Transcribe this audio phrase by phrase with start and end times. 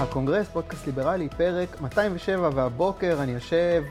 [0.00, 3.84] הקונגרס, פודקאסט ליברלי, פרק 207, והבוקר אני יושב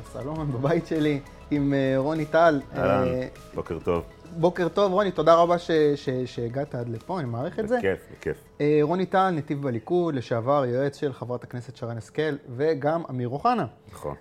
[0.00, 1.20] בסלון, בבית שלי,
[1.50, 2.60] עם אה, רוני טל.
[2.76, 4.04] אהלן, אה, בוקר טוב.
[4.36, 7.78] בוקר טוב, רוני, תודה רבה ש- ש- שהגעת עד לפה, אני מעריך את זה.
[7.78, 8.36] בכיף, בכיף.
[8.60, 13.66] אה, רוני טל, פעיל בליכוד, לשעבר יועץ של חברת הכנסת שרן השכל, וגם אמיר אוחנה.
[13.92, 14.14] נכון.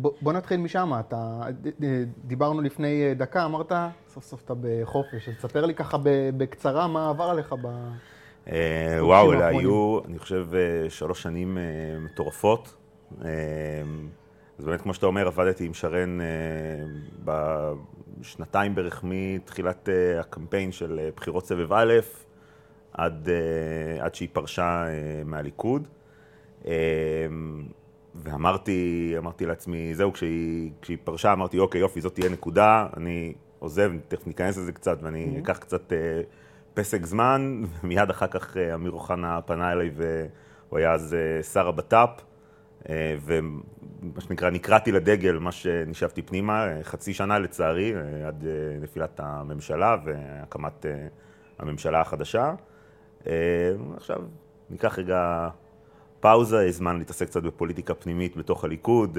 [0.00, 1.40] ב- בוא נתחיל משם, אתה,
[2.24, 3.72] דיברנו לפני דקה, אמרת,
[4.14, 5.98] סוף סוף אתה בחופש, אז תספר לי ככה
[6.36, 7.66] בקצרה מה עבר עליך ב...
[8.52, 9.46] אה, וואו, אלה.
[9.46, 11.62] היו, אני חושב, אה, שלוש שנים אה,
[12.00, 12.74] מטורפות.
[14.58, 16.18] אז באמת, כמו שאתה אומר, עבדתי עם שרן
[17.24, 19.88] בשנתיים בערך מתחילת
[20.20, 21.92] הקמפיין של בחירות סבב א',
[22.92, 23.28] עד,
[24.00, 24.84] עד שהיא פרשה
[25.24, 25.88] מהליכוד.
[28.14, 33.92] ואמרתי, אמרתי לעצמי, זהו, כשהיא, כשהיא פרשה, אמרתי, אוקיי, יופי, זאת תהיה נקודה, אני עוזב,
[34.08, 36.20] תכף ניכנס לזה קצת, ואני אקח קצת אה,
[36.76, 41.68] פסק זמן, ומיד אחר כך אה, אמיר אוחנה פנה אליי, והוא היה אז אה, שר
[41.68, 42.08] הבט"פ,
[42.88, 47.94] אה, ומה שנקרא, נקרעתי לדגל, ממש שנשאבתי פנימה, חצי שנה לצערי,
[48.26, 48.44] עד
[48.80, 50.86] נפילת הממשלה והקמת
[51.58, 52.54] הממשלה החדשה.
[53.96, 54.22] עכשיו,
[54.70, 55.48] ניקח רגע
[56.20, 59.18] פאוזה, יש זמן להתעסק קצת בפוליטיקה פנימית בתוך הליכוד,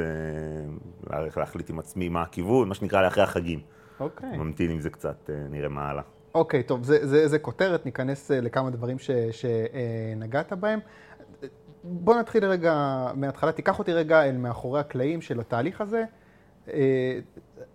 [1.37, 3.59] להחליט עם עצמי מה הכיוון, מה שנקרא לאחרי החגים.
[3.99, 4.37] אוקיי.
[4.37, 6.03] ממתין עם זה קצת, אה, נראה מה הלאה.
[6.37, 10.79] אוקיי, טוב, זה, זה, זה כותרת, ניכנס אה, לכמה דברים ש- שנגעת בהם.
[11.83, 16.03] בוא נתחיל רגע מההתחלה, תיקח אותי רגע אל מאחורי הקלעים של התהליך הזה.
[16.73, 17.19] אה,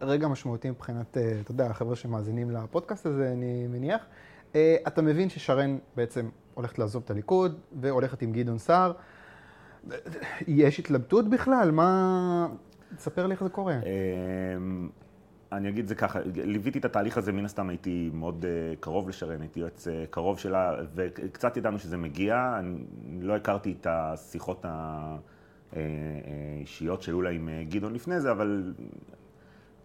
[0.01, 4.07] רגע משמעותי מבחינת, אה, אתה יודע, החבר'ה שמאזינים לפודקאסט הזה, אני מניח.
[4.55, 8.93] אה, אתה מבין ששרן בעצם הולכת לעזוב את הליכוד והולכת עם גדעון סער.
[10.47, 11.71] יש התלבטות בכלל?
[11.71, 12.47] מה...
[12.97, 13.75] תספר לי איך זה קורה.
[15.53, 19.41] אני אגיד זה ככה, ליוויתי את התהליך הזה, מן הסתם הייתי מאוד אה, קרוב לשרן,
[19.41, 22.77] הייתי יועץ אה, קרוב שלה, וקצת ידענו שזה מגיע, אני
[23.21, 24.67] לא הכרתי את השיחות
[25.73, 28.73] האישיות שהיו לה עם אה, גדעון לפני זה, אבל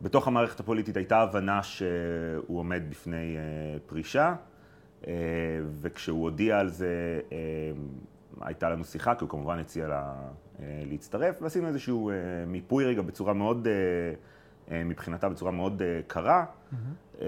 [0.01, 4.35] בתוך המערכת הפוליטית הייתה הבנה שהוא עומד בפני אה, פרישה,
[5.07, 5.13] אה,
[5.81, 7.37] וכשהוא הודיע על זה, אה,
[8.41, 10.13] הייתה לנו שיחה, כי הוא כמובן הציע לה
[10.59, 12.15] אה, להצטרף, ועשינו איזשהו אה,
[12.47, 14.13] מיפוי רגע בצורה מאוד, אה, אה,
[14.71, 16.45] מבחינתה בצורה מאוד אה, קרה,
[17.21, 17.27] אה,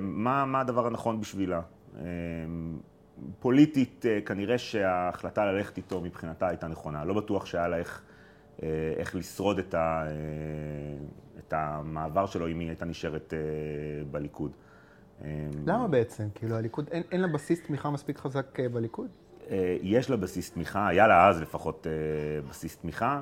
[0.00, 1.60] מה, מה הדבר הנכון בשבילה.
[1.96, 2.02] אה,
[3.40, 7.04] פוליטית, אה, כנראה שההחלטה ללכת איתו מבחינתה הייתה נכונה.
[7.04, 8.02] לא בטוח שהיה לה איך,
[8.62, 10.12] אה, איך לשרוד את, ה, אה,
[11.38, 13.38] את המעבר שלו אם היא הייתה נשארת אה,
[14.10, 14.52] בליכוד.
[15.24, 16.24] אה, למה בעצם?
[16.34, 19.08] כאילו, הליכוד, אין, אין לה בסיס תמיכה מספיק חזק אה, בליכוד?
[19.50, 21.92] אה, יש לה בסיס תמיכה, היה לה אז לפחות אה,
[22.50, 23.20] בסיס תמיכה, אה,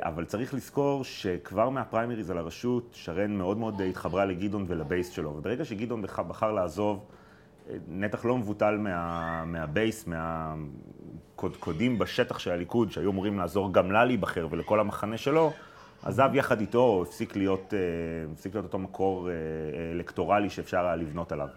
[0.00, 5.64] אבל צריך לזכור שכבר מהפריימריז על הרשות, שרן מאוד מאוד התחברה לגדעון ולבייס שלו, וברגע
[5.64, 7.04] שגדעון בח- בחר לעזוב,
[7.70, 10.06] אה, נתח לא מבוטל מה, מהבייס,
[11.34, 15.52] מהקודקודים בשטח של הליכוד, שהיו אמורים לעזור גם לה להיבחר ולכל המחנה שלו,
[16.02, 17.78] עזב יחד איתו, או הפסיק להיות, אה,
[18.32, 19.38] הפסיק להיות אותו מקור אה, אה,
[19.92, 21.48] אלקטורלי שאפשר היה לבנות עליו.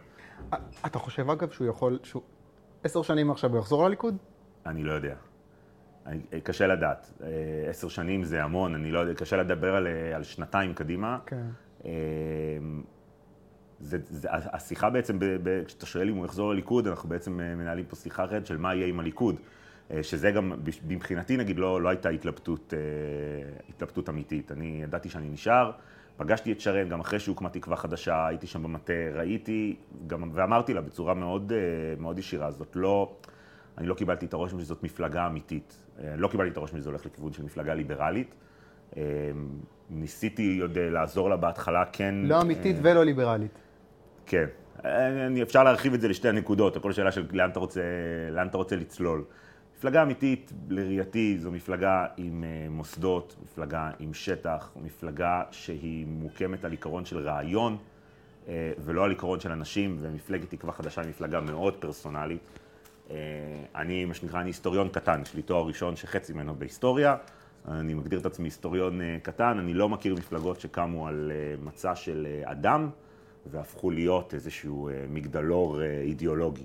[0.85, 2.22] אתה חושב אגב שהוא יכול, שהוא
[2.83, 4.17] עשר שנים עכשיו הוא יחזור לליכוד?
[4.66, 5.16] אני לא יודע.
[6.06, 7.12] אני, קשה לדעת.
[7.23, 7.28] אה,
[7.69, 11.19] עשר שנים זה המון, אני לא יודע, קשה לדבר על, אה, על שנתיים קדימה.
[11.25, 11.45] כן.
[11.85, 11.91] אה,
[13.79, 17.56] זה, זה, השיחה בעצם, ב- ב- כשאתה שואל אם הוא יחזור לליכוד, אנחנו בעצם אה,
[17.56, 19.35] מנהלים פה שיחה אחרת של מה יהיה עם הליכוד.
[19.91, 20.53] אה, שזה גם,
[20.88, 22.79] מבחינתי נגיד, לא, לא הייתה התלבטות, אה,
[23.69, 24.51] התלבטות אמיתית.
[24.51, 25.72] אני ידעתי שאני נשאר,
[26.17, 29.75] פגשתי את שרן גם אחרי שהוקמה תקווה חדשה, הייתי שם במטה, ראיתי,
[30.07, 31.57] גם, ואמרתי לה בצורה מאוד, אה,
[32.00, 33.16] מאוד ישירה, זאת לא,
[33.78, 35.78] אני לא קיבלתי את הרושם שזאת מפלגה אמיתית.
[36.00, 38.36] אה, לא קיבלתי את הרושם שזה הולך לכיוון של מפלגה ליברלית.
[38.98, 39.04] אה,
[39.90, 42.16] ניסיתי עוד אה, לעזור לה בהתחלה, כן.
[42.24, 43.59] לא אמיתית ולא ליברלית.
[44.26, 44.46] כן.
[45.42, 47.82] אפשר להרחיב את זה לשתי הנקודות, הכל שאלה של לאן אתה רוצה,
[48.32, 49.24] לאן אתה רוצה לצלול.
[49.82, 56.72] מפלגה אמיתית, לראייתי, זו מפלגה עם אה, מוסדות, מפלגה עם שטח, מפלגה שהיא מוקמת על
[56.72, 57.78] עיקרון של רעיון,
[58.48, 62.41] אה, ולא על עיקרון של אנשים, ומפלגת תקווה חדשה היא מפלגה מאוד פרסונלית.
[63.11, 67.16] אה, אני, מה שנקרא, אני היסטוריון קטן, יש לי תואר ראשון שחצי ממנו בהיסטוריה.
[67.67, 71.96] אני מגדיר את עצמי היסטוריון אה, קטן, אני לא מכיר מפלגות שקמו על אה, מצע
[71.96, 72.90] של אדם
[73.52, 76.63] והפכו להיות איזשהו מגדלור אידיאולוגי.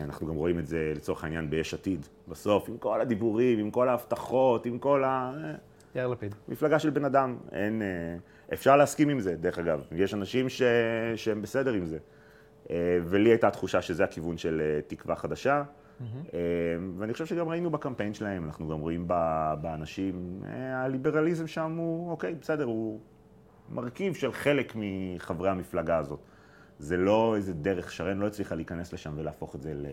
[0.00, 2.06] אנחנו גם רואים את זה לצורך העניין ביש עתיד.
[2.28, 5.32] בסוף, עם כל הדיבורים, עם כל ההבטחות, עם כל ה...
[5.94, 6.34] יאיר לפיד.
[6.48, 7.36] מפלגה של בן אדם.
[7.52, 7.82] אין,
[8.52, 9.84] אפשר להסכים עם זה, דרך אגב.
[9.92, 10.62] יש אנשים ש,
[11.16, 11.98] שהם בסדר עם זה.
[12.70, 15.62] אה, ולי הייתה תחושה שזה הכיוון של אה, תקווה חדשה.
[16.34, 16.38] אה,
[16.98, 19.08] ואני חושב שגם ראינו בקמפיין שלהם, אנחנו גם רואים
[19.60, 20.42] באנשים,
[20.74, 23.00] הליברליזם שם הוא, אוקיי, בסדר, הוא
[23.70, 26.20] מרכיב של חלק מחברי המפלגה הזאת.
[26.78, 29.86] זה לא איזה דרך, שרן לא הצליחה להיכנס לשם ולהפוך את זה ל...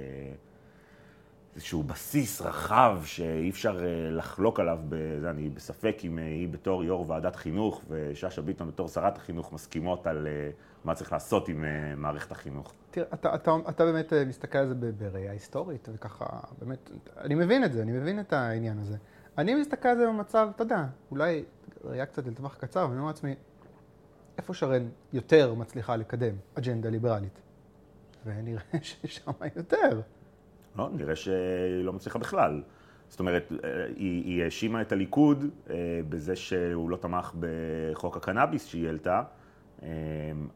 [1.60, 6.84] איזשהו בסיס רחב שאי אפשר אה, לחלוק עליו, בזה אני בספק אם אה, היא בתור
[6.84, 10.50] יו"ר ועדת חינוך ושאשא ביטון בתור שרת החינוך מסכימות על אה,
[10.84, 11.66] מה צריך לעשות עם
[11.98, 12.74] מערכת החינוך.
[12.92, 16.26] תראה, אתה, אתה, אתה באמת מסתכל על זה בראייה היסטורית, וככה,
[16.60, 18.98] באמת, אני מבין את זה, אני מבין את העניין הזה.
[19.38, 21.44] אני מסתכל על זה במצב, אתה יודע, אולי
[21.84, 23.36] ראייה קצת לטווח קצר, ואני אומר לעצמי,
[24.38, 27.42] איפה שרן יותר מצליחה לקדם אג'נדה ליברלית?
[28.26, 30.02] ונראה ששם יותר.
[30.78, 32.62] לא, נראה שהיא לא מצליחה בכלל.
[33.10, 33.52] זאת אומרת,
[33.96, 35.76] היא האשימה את הליכוד אה,
[36.10, 39.24] בזה שהוא לא תמך בחוק הקנאביס שהיא העלתה,
[39.84, 39.90] אה,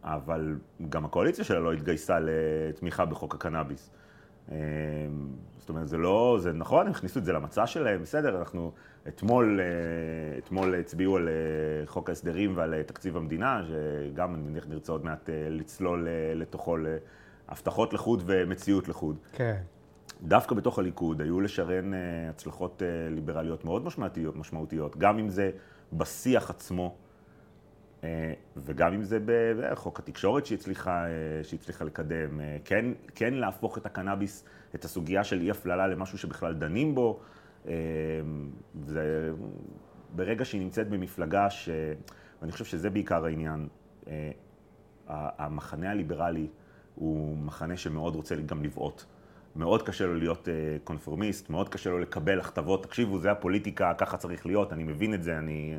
[0.03, 0.55] אבל
[0.89, 3.91] גם הקואליציה שלה לא התגייסה לתמיכה בחוק הקנאביס.
[4.51, 4.57] אה,
[5.57, 8.71] זאת אומרת, זה לא, זה נכון, הם הכניסו את זה למצע שלהם, בסדר, אנחנו
[9.07, 9.59] אתמול,
[10.37, 11.29] אתמול הצביעו על
[11.85, 16.77] חוק ההסדרים ועל תקציב המדינה, שגם אני מניח נרצה עוד מעט לצלול לתוכו
[17.49, 19.17] להבטחות לחוד ומציאות לחוד.
[19.31, 19.57] כן.
[20.23, 21.99] דווקא בתוך הליכוד היו לשרן אה,
[22.29, 24.97] הצלחות אה, ליברליות מאוד משמעותיות, משמעותיות.
[24.97, 25.51] גם אם זה
[25.93, 26.95] בשיח עצמו,
[28.03, 31.05] אה, וגם אם זה בחוק התקשורת שהצליחה,
[31.43, 32.85] שהצליחה לקדם, כן,
[33.15, 37.19] כן להפוך את הקנאביס, את הסוגיה של אי הפללה למשהו שבכלל דנים בו,
[38.83, 39.31] זה
[40.15, 41.69] ברגע שהיא נמצאת במפלגה, ש...
[42.41, 43.67] ואני חושב שזה בעיקר העניין,
[45.07, 46.47] המחנה הליברלי
[46.95, 49.05] הוא מחנה שמאוד רוצה גם לבעוט.
[49.55, 50.49] מאוד קשה לו להיות uh,
[50.83, 55.23] קונפורמיסט, מאוד קשה לו לקבל הכתבות, תקשיבו, זה הפוליטיקה, ככה צריך להיות, אני מבין את
[55.23, 55.75] זה, אני...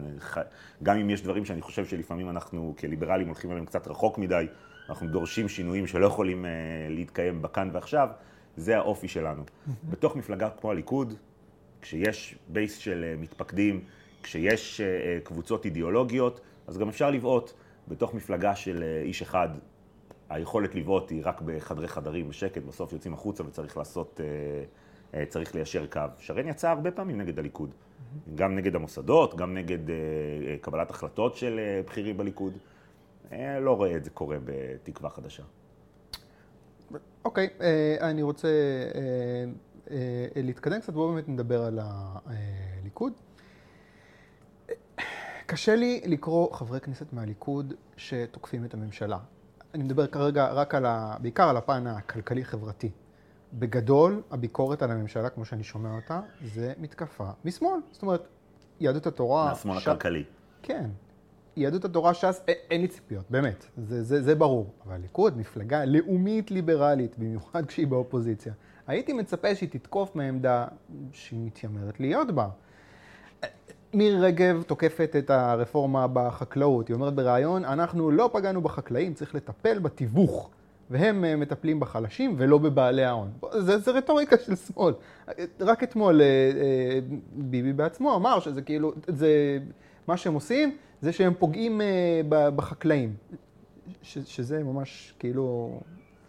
[0.82, 4.46] גם אם יש דברים שאני חושב שלפעמים אנחנו כליברלים הולכים עליהם קצת רחוק מדי,
[4.88, 6.48] אנחנו דורשים שינויים שלא יכולים uh,
[6.92, 8.08] להתקיים בכאן ועכשיו,
[8.56, 9.42] זה האופי שלנו.
[9.90, 11.14] בתוך מפלגה כמו הליכוד,
[11.82, 13.80] כשיש בייס של uh, מתפקדים,
[14.22, 17.52] כשיש uh, קבוצות אידיאולוגיות, אז גם אפשר לבעוט.
[17.88, 19.48] בתוך מפלגה של uh, איש אחד
[20.28, 24.64] היכולת לבעוט היא רק בחדרי חדרים בשקט, בסוף יוצאים החוצה וצריך לעשות, אה,
[25.20, 26.00] אה, צריך ליישר קו.
[26.18, 27.74] שרן יצא הרבה פעמים נגד הליכוד.
[28.34, 29.94] גם נגד המוסדות, גם נגד אה,
[30.60, 32.58] קבלת החלטות של בכירים בליכוד.
[33.60, 35.42] לא רואה את זה קורה בתקווה חדשה.
[37.24, 37.62] אוקיי, okay,
[38.00, 38.48] אני רוצה
[40.36, 43.12] להתקדם קצת, בואו באמת נדבר על הליכוד.
[45.46, 49.18] קשה לי לקרוא חברי כנסת מהליכוד שתוקפים את הממשלה.
[49.74, 51.16] אני מדבר כרגע רק על ה...
[51.20, 52.90] בעיקר על הפן הכלכלי-חברתי.
[53.52, 57.80] בגדול, הביקורת על הממשלה, כמו שאני שומע אותה, זה מתקפה משמאל.
[57.90, 58.28] זאת אומרת,
[58.80, 59.48] יהדות התורה...
[59.48, 59.88] מהשמאל ש...
[59.88, 60.24] הכלכלי.
[60.62, 60.90] כן.
[61.56, 64.70] יהדות התורה, ש"ס, אין, אין לי ציפיות, באמת, זה, זה, זה ברור.
[64.86, 68.52] אבל ליכוד, מפלגה לאומית ליברלית, במיוחד כשהיא באופוזיציה.
[68.86, 70.66] הייתי מצפה שהיא תתקוף מעמדה
[71.12, 72.48] שהיא מתיימרת להיות בה.
[73.94, 76.88] מירי רגב תוקפת את הרפורמה בחקלאות.
[76.88, 80.50] היא אומרת בריאיון, אנחנו לא פגענו בחקלאים, צריך לטפל בתיווך.
[80.90, 83.30] והם אה, מטפלים בחלשים ולא בבעלי ההון.
[83.58, 84.94] זה, זה רטוריקה של שמאל.
[85.60, 86.98] רק אתמול אה, אה,
[87.32, 89.58] ביבי בעצמו אמר שזה כאילו, זה,
[90.08, 91.80] מה שהם עושים זה שהם פוגעים
[92.28, 93.14] בחקלאים.
[94.02, 95.78] ש, שזה ממש כאילו,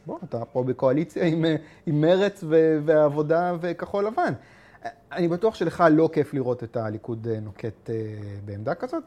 [0.05, 1.45] בוא, אתה פה בקואליציה עם,
[1.85, 2.43] עם מרץ
[2.85, 4.33] ועבודה וכחול לבן.
[5.11, 7.95] אני בטוח שלך לא כיף לראות את הליכוד אה, נוקט אה,
[8.45, 9.03] בעמדה כזאת.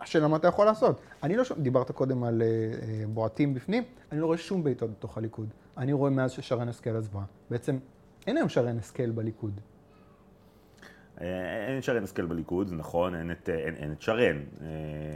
[0.00, 1.00] השאלה מה אתה יכול לעשות.
[1.22, 5.18] אני לא שומע, דיברת קודם על אה, בועטים בפנים, אני לא רואה שום בעיטות בתוך
[5.18, 5.48] הליכוד.
[5.76, 7.22] אני רואה מאז ששרן השכל עזבה.
[7.50, 7.78] בעצם
[8.26, 9.60] אין היום שרן השכל בליכוד.
[11.20, 14.36] אין שרן השכל בליכוד, זה נכון, אין את, אין, אין את שרן.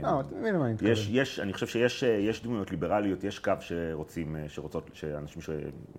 [0.03, 0.91] לא, אתה מבין למה אני מתכוון.
[1.09, 5.41] יש, אני חושב שיש יש דמויות ליברליות, יש קו שרוצים, שרוצות, שאנשים,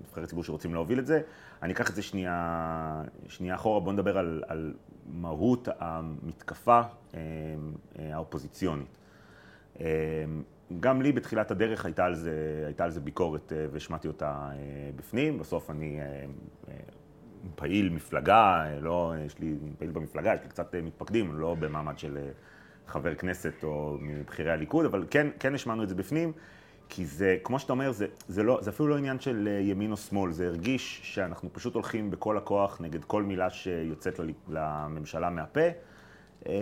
[0.00, 1.20] נבחרי ציבור שרוצים להוביל את זה.
[1.62, 4.74] אני אקח את זה שנייה, שנייה אחורה, בואו נדבר על, על
[5.06, 7.20] מהות המתקפה אה,
[7.98, 8.98] אה, האופוזיציונית.
[10.80, 14.50] גם לי בתחילת הדרך הייתה על זה, הייתה על זה ביקורת והשמעתי אותה
[14.96, 15.38] בפנים.
[15.38, 16.00] בסוף אני
[17.54, 22.18] פעיל מפלגה, לא, יש לי פעיל במפלגה, יש לי קצת מתפקדים, לא במעמד של
[22.86, 26.32] חבר כנסת או מבכירי הליכוד, אבל כן, כן השמענו את זה בפנים,
[26.88, 29.96] כי זה, כמו שאתה אומר, זה, זה, לא, זה אפילו לא עניין של ימין או
[29.96, 35.60] שמאל, זה הרגיש שאנחנו פשוט הולכים בכל הכוח נגד כל מילה שיוצאת לממשלה מהפה.
[36.46, 36.52] אמ,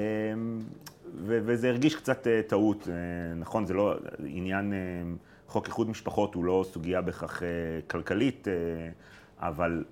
[1.15, 2.89] ו- וזה הרגיש קצת טעות,
[3.37, 4.73] נכון, זה לא עניין,
[5.47, 7.43] חוק איחוד משפחות הוא לא סוגיה בהכרח
[7.87, 8.49] כלכלית,
[9.39, 9.85] אבל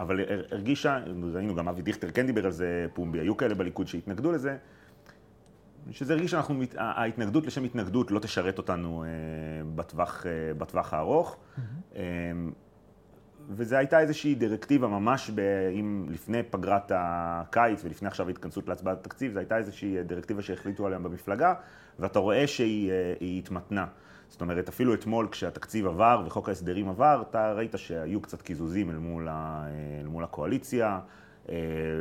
[0.00, 0.98] אבל הרגישה,
[1.34, 4.56] ראינו גם אבי דיכטר כן דיבר על זה פומבי, היו כאלה בליכוד שהתנגדו לזה,
[5.90, 9.08] שזה הרגיש שאנחנו, ההתנגדות לשם התנגדות לא תשרת אותנו אה,
[9.74, 11.36] בטווח, אה, בטווח הארוך.
[11.36, 11.98] Mm-hmm.
[13.50, 15.40] וזו הייתה איזושהי דירקטיבה ממש ב,
[15.80, 20.98] אם לפני פגרת הקיץ ולפני עכשיו התכנסות להצבעת התקציב, זו הייתה איזושהי דירקטיבה שהחליטו עליה
[20.98, 21.54] במפלגה,
[21.98, 22.92] ואתה רואה שהיא
[23.38, 23.86] התמתנה.
[24.28, 28.98] זאת אומרת, אפילו אתמול כשהתקציב עבר וחוק ההסדרים עבר, אתה ראית שהיו קצת קיזוזים אל
[28.98, 29.66] מול, ה,
[30.00, 31.00] אל מול הקואליציה,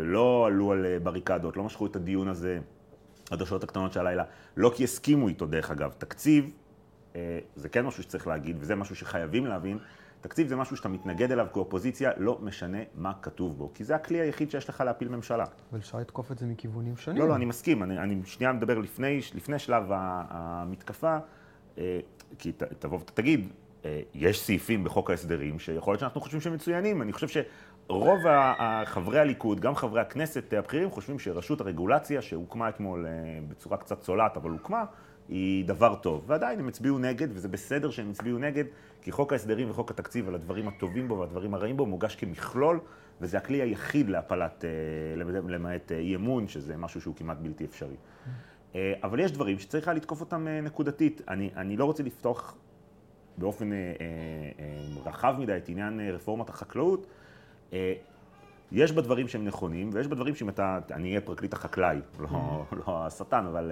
[0.04, 2.60] לא עלו על בריקדות, לא משכו את הדיון הזה
[3.32, 4.24] עד השעות הקטנות של הלילה,
[4.58, 5.94] לא כי הסכימו איתו דרך אגב.
[5.98, 6.54] תקציב,
[7.56, 9.78] זה כן משהו שצריך להגיד, וזה משהו שחייבים להבין,
[10.22, 14.20] תקציב זה משהו שאתה מתנגד אליו כאופוזיציה, לא משנה מה כתוב בו, כי זה הכלי
[14.20, 15.46] היחיד שיש לך להפיל ממשלה.
[15.72, 17.22] אבל אפשר לתקוף את זה מכיוונים שונים.
[17.22, 17.84] לא, לא, אני מסכים.
[17.84, 21.20] אני, אני שנייה מדבר לפני, לפני שלב המתקפה, אה,
[22.40, 23.48] כי ת, תבוא ותגיד,
[23.86, 27.02] אה, יש סעיפים בחוק ההסדרים שיכול להיות שאנחנו חושבים שהם מצוינים.
[27.02, 28.20] אני חושב שרוב
[28.86, 33.12] חברי הליכוד, גם חברי הכנסת הבכירים, חושבים שרשות הרגולציה, שהוקמה אתמול אה,
[33.48, 34.86] בצורה קצת צולעת, אבל הוקמה,
[35.30, 36.24] היא דבר טוב.
[36.28, 38.66] ועדיין הם הצביעו נגד, וזה בסדר שהם הצביעו נגד,
[39.02, 42.80] כי חוק ההסדרים וחוק התקציב על הדברים הטובים בו והדברים הרעים בו מוגש כמכלול,
[43.22, 47.96] וזה הכלי היחיד להפלת, אה, למעט אה, אי אמון, שזה משהו שהוא כמעט בלתי אפשרי.
[48.76, 51.22] אה, אבל יש דברים שצריך היה לתקוף אותם נקודתית.
[51.28, 52.56] אני, אני לא רוצה לפתוח
[53.38, 53.70] באופן
[55.06, 57.08] רחב מדי את עניין רפורמת החקלאות.
[58.72, 62.30] יש בה דברים שהם נכונים, ויש בה דברים שאם אתה, אני אהיה פרקליט החקלאי, לא,
[62.88, 63.72] לא השטן, אבל...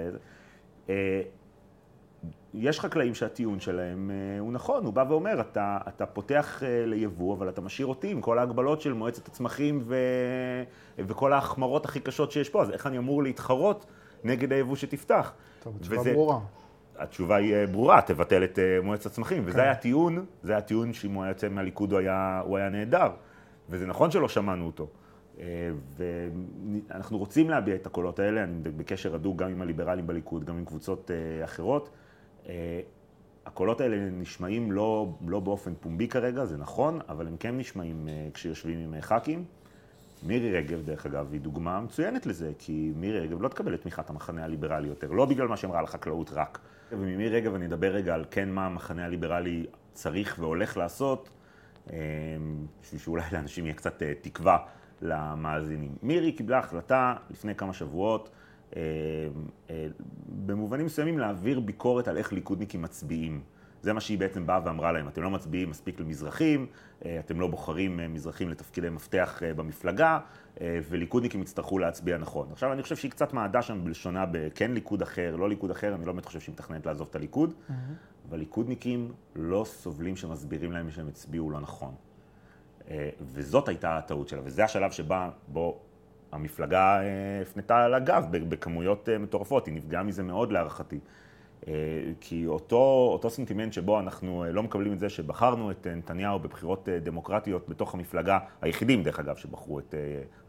[2.54, 7.36] יש חקלאים שהטיעון שלהם אה, הוא נכון, הוא בא ואומר, אתה, אתה פותח אה, ליבוא,
[7.36, 9.96] אבל אתה משאיר אותי עם כל ההגבלות של מועצת הצמחים ו...
[10.98, 13.86] וכל ההחמרות הכי קשות שיש פה, אז איך אני אמור להתחרות
[14.26, 15.34] נגד היבוא שתפתח?
[15.64, 16.14] טוב, התשובה וזה...
[16.14, 16.40] ברורה.
[16.98, 19.50] התשובה היא אה, ברורה, תבטל את מועצת הצמחים, כן.
[19.50, 22.70] וזה היה טיעון, זה היה טיעון שאם הוא היה יוצא מהליכוד הוא היה, הוא היה
[22.70, 23.10] נהדר,
[23.70, 24.88] וזה נכון שלא שמענו אותו.
[25.98, 30.66] ואנחנו רוצים להביע את הקולות האלה, אני בקשר הדוק גם עם הליברלים בליכוד, גם עם
[30.66, 31.12] קבוצות
[31.44, 31.90] אחרות.
[32.50, 32.80] אה,
[33.46, 38.28] הקולות האלה נשמעים לא, לא באופן פומבי כרגע, זה נכון, אבל הם כן נשמעים אה,
[38.34, 39.46] כשיושבים עם אה, ח"כים.
[40.24, 44.10] מירי רגב, דרך אגב, היא דוגמה מצוינת לזה, כי מירי רגב לא תקבל את תמיכת
[44.10, 46.60] המחנה הליברלי יותר, לא בגלל מה שאמרה על החקלאות רק.
[46.92, 51.30] וממירי רגב אני אדבר רגע על כן מה המחנה הליברלי צריך והולך לעשות,
[52.82, 54.58] בשביל שאולי לאנשים יהיה קצת תקווה
[55.02, 55.96] למאזינים.
[56.04, 58.30] מירי קיבלה החלטה לפני כמה שבועות
[58.76, 58.82] אה,
[59.70, 59.88] אה,
[60.46, 63.42] במובנים מסוימים להעביר ביקורת על איך ליכודניקים מצביעים.
[63.86, 66.68] זה מה שהיא בעצם באה ואמרה להם, אתם לא מצביעים מספיק למזרחים,
[67.06, 70.20] אה, אתם לא בוחרים מזרחים לתפקידי מפתח במפלגה,
[70.62, 72.48] וליכודניקים יצטרכו להצביע נכון.
[72.52, 76.06] עכשיו, אני חושב שהיא קצת מעדה שם בלשונה בכן ליכוד אחר, לא ליכוד אחר, אני
[76.06, 77.74] לא באמת חושב שהיא מתכננת לעזוב את הליכוד, mm-hmm.
[78.30, 81.94] אבל ליכודניקים לא סובלים שמסבירים להם שהם הצביעו לא נכון.
[83.22, 85.80] וזאת הייתה הטעות שלה, וזה השלב שבה, בו
[86.32, 91.00] המפלגה אה, הפנתה לה גב בכמויות אה, מטורפות, היא נפגעה מזה מאוד להערכתי.
[91.68, 91.74] אה,
[92.20, 97.70] כי אותו, אותו סנטימנט שבו אנחנו לא מקבלים את זה שבחרנו את נתניהו בבחירות דמוקרטיות
[97.70, 99.94] בתוך המפלגה, היחידים דרך אגב שבחרו את,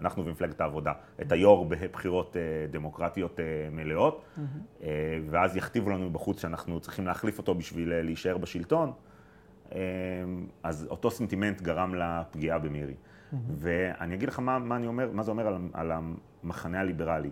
[0.00, 0.92] אנחנו ומפלגת העבודה,
[1.22, 2.36] את היו"ר בבחירות
[2.70, 4.82] דמוקרטיות מלאות, mm-hmm.
[5.30, 8.92] ואז יכתיבו לנו בחוץ שאנחנו צריכים להחליף אותו בשביל להישאר בשלטון,
[10.62, 12.94] אז אותו סנטימנט גרם לפגיעה במירי.
[12.94, 13.36] Mm-hmm.
[13.50, 17.30] ואני אגיד לך מה, מה אני אומר, מה זה אומר על, על המחנה הליברלי.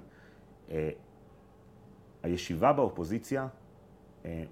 [2.23, 3.47] הישיבה באופוזיציה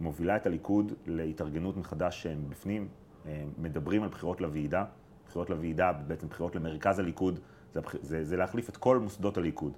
[0.01, 4.85] מובילה את הליכוד להתארגנות מחדש שהם בפנים, uh, מדברים על בחירות לוועידה,
[5.27, 7.41] בחירות לוועידה, בעצם בחירות למרכז הליכוד,
[7.73, 9.73] זה, זה, זה להחליף את כל מוסדות הליכוד.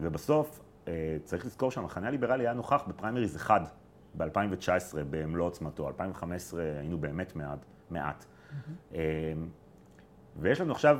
[0.00, 0.60] ובסוף
[1.24, 3.60] צריך לזכור שהמחנה הליברלי היה נוכח בפריימריז אחד
[4.16, 7.64] ב-2019 במלוא עוצמתו, 2015 היינו באמת מעט.
[7.90, 8.24] מעט.
[8.24, 8.94] Mm-hmm.
[10.36, 10.98] ויש לנו עכשיו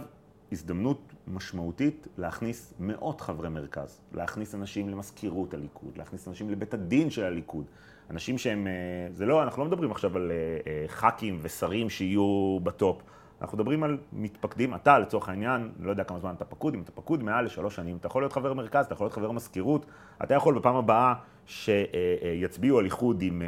[0.55, 7.25] הזדמנות משמעותית להכניס מאות חברי מרכז, להכניס אנשים למזכירות הליכוד, להכניס אנשים לבית הדין של
[7.25, 7.65] הליכוד,
[8.11, 8.73] אנשים שהם, אה,
[9.13, 13.03] זה לא, אנחנו לא מדברים עכשיו על אה, אה, ח"כים ושרים שיהיו בטופ,
[13.41, 16.93] אנחנו מדברים על מתפקדים, אתה לצורך העניין, לא יודע כמה זמן אתה פקוד, אם אתה
[16.93, 19.87] פקוד מעל לשלוש שנים, אתה יכול להיות חבר מרכז, אתה יכול להיות חבר מזכירות,
[20.23, 21.15] אתה יכול בפעם הבאה
[21.47, 23.43] שיצביעו על איחוד עם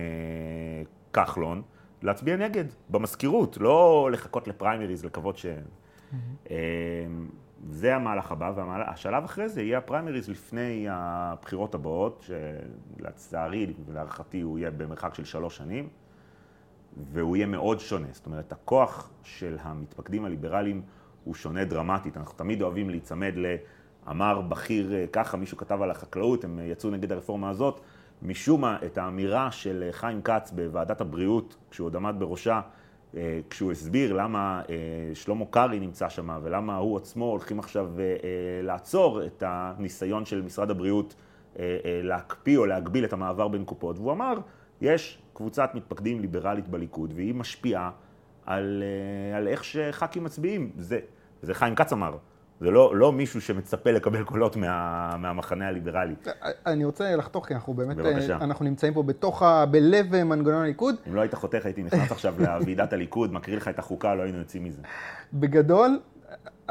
[1.13, 1.63] כחלון,
[2.03, 5.47] להצביע נגד, במזכירות, לא לחכות לפריימריז, לקוות ש...
[6.13, 6.49] Mm-hmm.
[7.71, 12.27] זה המהלך הבא, והשלב אחרי זה יהיה הפריימריז לפני הבחירות הבאות,
[12.99, 15.89] שלצערי ולהערכתי הוא יהיה במרחק של שלוש שנים,
[17.13, 18.07] והוא יהיה מאוד שונה.
[18.13, 20.83] זאת אומרת, הכוח של המתפקדים הליברליים
[21.25, 22.17] הוא שונה דרמטית.
[22.17, 27.13] אנחנו תמיד אוהבים להיצמד לאמר בכיר אה, ככה, מישהו כתב על החקלאות, הם יצאו נגד
[27.13, 27.81] הרפורמה הזאת.
[28.23, 32.61] משום מה, את האמירה של חיים כץ בוועדת הבריאות, כשהוא עוד עמד בראשה,
[33.51, 34.75] כשהוא הסביר למה אה,
[35.15, 38.05] שלמה קרעי נמצא שם ולמה הוא עצמו הולכים עכשיו אה,
[38.63, 41.15] לעצור את הניסיון של משרד הבריאות
[42.03, 44.39] להקפיא או להגביל את המעבר בין קופות, והוא אמר,
[44.81, 47.91] יש קבוצת מתפקדים ליברלית בליכוד והיא משפיעה
[48.47, 48.83] על,
[49.37, 50.71] על איך שח"כים מצביעים.
[50.79, 50.99] זה,
[51.43, 52.17] זה חיים כץ אמר.
[52.61, 56.15] זה לא, לא מישהו שמצפה לקבל קולות מה, מהמחנה הליברלי.
[56.67, 58.37] אני רוצה לחתוך, כי אנחנו באמת, בבקשה.
[58.37, 60.95] אנחנו נמצאים פה בתוך, ה, בלב מנגנון הליכוד.
[61.09, 64.39] אם לא היית חותך, הייתי נכנס עכשיו לוועידת הליכוד, מקריא לך את החוקה, לא היינו
[64.39, 64.83] יוצאים מזה.
[65.33, 66.01] בגדול,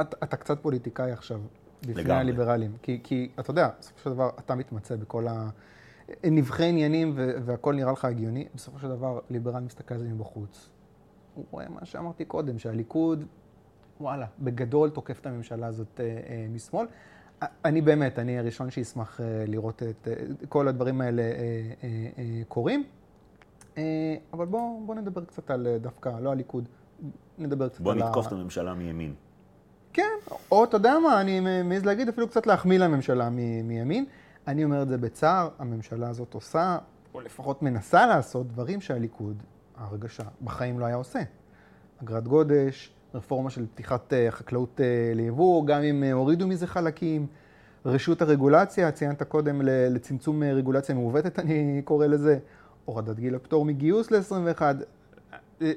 [0.02, 1.40] אתה, אתה קצת פוליטיקאי עכשיו,
[1.84, 2.20] לפני לגמרי.
[2.20, 2.72] הליברלים.
[2.82, 5.26] כי, כי אתה יודע, בסופו של דבר, אתה מתמצא בכל
[6.24, 8.48] הנבחי עניינים והכל נראה לך הגיוני.
[8.56, 10.70] בסופו של דבר, ליברל מסתכל על זה מבחוץ.
[11.34, 13.26] הוא רואה מה שאמרתי קודם, שהליכוד...
[14.00, 16.86] וואלה, בגדול תוקף את הממשלה הזאת אה, אה, משמאל.
[17.66, 20.08] אני באמת, אני הראשון שישמח אה, לראות את
[20.50, 21.24] כל הדברים האלה
[22.48, 22.84] קורים.
[24.34, 26.68] אבל בואו בוא נדבר קצת על דווקא, לא הליכוד,
[27.38, 28.02] נדבר קצת בוא על ה...
[28.02, 29.14] בוא נתקוף את הממשלה מימין.
[29.94, 30.12] כן,
[30.52, 34.06] או אתה יודע מה, אני מעז להגיד אפילו קצת להחמיא לממשלה מ- מימין.
[34.48, 36.78] אני אומר את זה בצער, הממשלה הזאת עושה,
[37.14, 39.44] או לפחות מנסה לעשות, דברים שהליכוד,
[39.78, 41.20] ההרגשה, בחיים לא היה עושה.
[42.04, 47.28] אגרת גודש, רפורמה של פתיחת אה, חקלאות אה, ליבוא, גם אם אה, הורידו מזה חלקים.
[47.86, 52.40] רשות הרגולציה, ציינת קודם לצמצום רגולציה מעוותת, אני קורא לזה,
[52.86, 54.62] הורדת גיל הפטור מגיוס ל-21.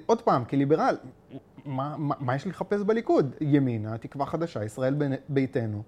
[0.06, 0.96] עוד פעם, כליברל,
[1.64, 3.34] מה, מה, מה יש לחפש בליכוד?
[3.40, 4.94] ימינה, תקווה חדשה, ישראל
[5.28, 5.82] ביתנו.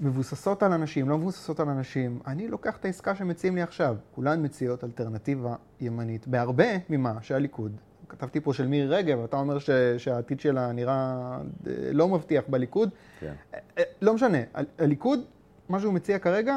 [0.00, 2.20] מבוססות על אנשים, לא מבוססות על אנשים.
[2.26, 3.96] אני לוקח את העסקה שמציעים לי עכשיו.
[4.14, 7.76] כולן מציעות אלטרנטיבה ימנית, בהרבה ממה שהליכוד
[8.14, 12.90] כתבתי פה של מירי רגב, אתה אומר ש, שהעתיד שלה נראה אה, לא מבטיח בליכוד.
[13.20, 13.32] כן.
[13.54, 14.38] אה, אה, לא משנה,
[14.78, 15.20] הליכוד,
[15.68, 16.56] מה שהוא מציע כרגע,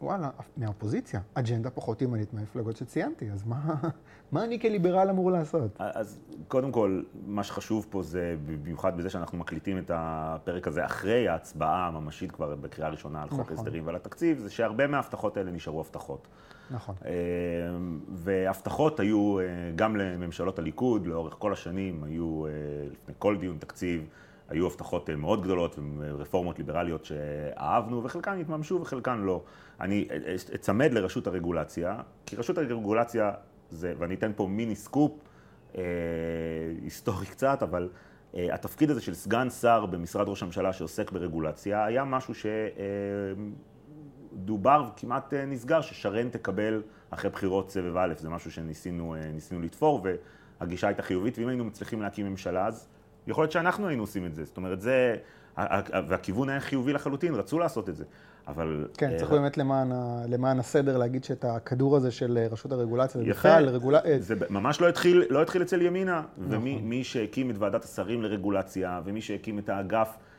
[0.00, 3.74] וואלה, מהאופוזיציה, אג'נדה פחות ימנית מהמפלגות שציינתי, אז מה,
[4.32, 5.70] מה אני כליברל אמור לעשות?
[5.78, 11.28] אז קודם כל, מה שחשוב פה זה, במיוחד בזה שאנחנו מקליטים את הפרק הזה אחרי
[11.28, 13.56] ההצבעה הממשית כבר בקריאה ראשונה על חוק נכון.
[13.56, 16.28] הסדרים ועל התקציב, זה שהרבה מההבטחות האלה נשארו הבטחות.
[16.70, 16.94] נכון.
[17.04, 17.10] אה,
[18.08, 19.44] והבטחות היו אה,
[19.76, 22.50] גם לממשלות הליכוד, לאורך כל השנים, היו אה,
[22.92, 24.06] לפני כל דיון תקציב,
[24.48, 29.42] היו הבטחות מאוד גדולות ורפורמות ליברליות שאהבנו, וחלקן התממשו וחלקן לא.
[29.80, 30.08] אני
[30.54, 33.32] אצמד לרשות הרגולציה, כי רשות הרגולציה
[33.70, 35.12] זה, ואני אתן פה מיני סקופ,
[35.78, 35.82] אה,
[36.82, 37.88] היסטורי קצת, אבל
[38.34, 42.46] אה, התפקיד הזה של סגן שר במשרד ראש הממשלה שעוסק ברגולציה, היה משהו ש...
[42.46, 42.82] אה,
[44.36, 50.06] דובר וכמעט אה, נסגר ששרן תקבל אחרי בחירות סבב א', זה משהו שניסינו אה, לתפור
[50.60, 52.88] והגישה הייתה חיובית, ואם היינו מצליחים להקים ממשלה אז
[53.26, 55.16] יכול להיות שאנחנו היינו עושים את זה, זאת אומרת זה,
[56.08, 58.04] והכיוון היה חיובי לחלוטין, רצו לעשות את זה,
[58.48, 58.88] אבל...
[58.96, 59.92] כן, uh, צריך באמת למען,
[60.28, 64.18] למען הסדר להגיד שאת הכדור הזה של רשות הרגולציה, ובכלל רגולציה...
[64.18, 66.56] זה ממש לא התחיל, לא התחיל אצל ימינה, נכון.
[66.56, 70.31] ומי שהקים את ועדת השרים לרגולציה, ומי שהקים את האגף אה, אה, אה,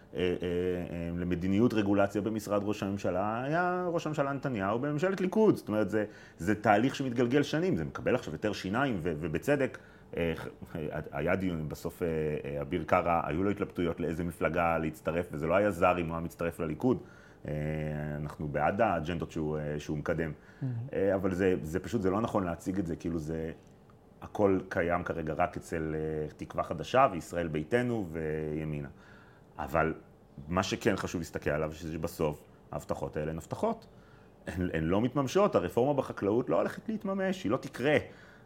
[1.17, 5.55] למדיניות רגולציה במשרד ראש הממשלה היה ראש הממשלה נתניהו בממשלת ליכוד.
[5.55, 6.05] זאת אומרת, זה,
[6.37, 9.77] זה תהליך שמתגלגל שנים, זה מקבל עכשיו יותר שיניים, ו, ובצדק.
[11.11, 12.01] היה דיון, בסוף
[12.61, 16.21] אביר קארה, היו לו התלבטויות לאיזה מפלגה להצטרף, וזה לא היה זר אם הוא היה
[16.25, 16.97] מצטרף לליכוד.
[18.21, 20.31] אנחנו בעד האג'נדות שהוא, שהוא מקדם.
[20.31, 20.65] Mm-hmm.
[21.15, 23.51] אבל זה, זה פשוט, זה לא נכון להציג את זה כאילו זה...
[24.21, 25.95] הכל קיים כרגע רק אצל
[26.37, 28.87] תקווה חדשה וישראל ביתנו וימינה.
[29.59, 29.93] אבל
[30.47, 33.85] מה שכן חשוב להסתכל עליו, שזה בסוף ההבטחות האלה הן הבטחות.
[34.47, 37.97] הן, הן לא מתממשות, הרפורמה בחקלאות לא הולכת להתממש, היא לא תקרה.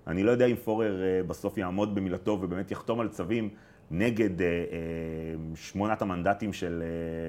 [0.07, 3.49] אני לא יודע אם פורר אה, בסוף יעמוד במילתו ובאמת יחתום על צווים
[3.91, 4.53] נגד אה, אה,
[5.55, 6.83] שמונת המנדטים של,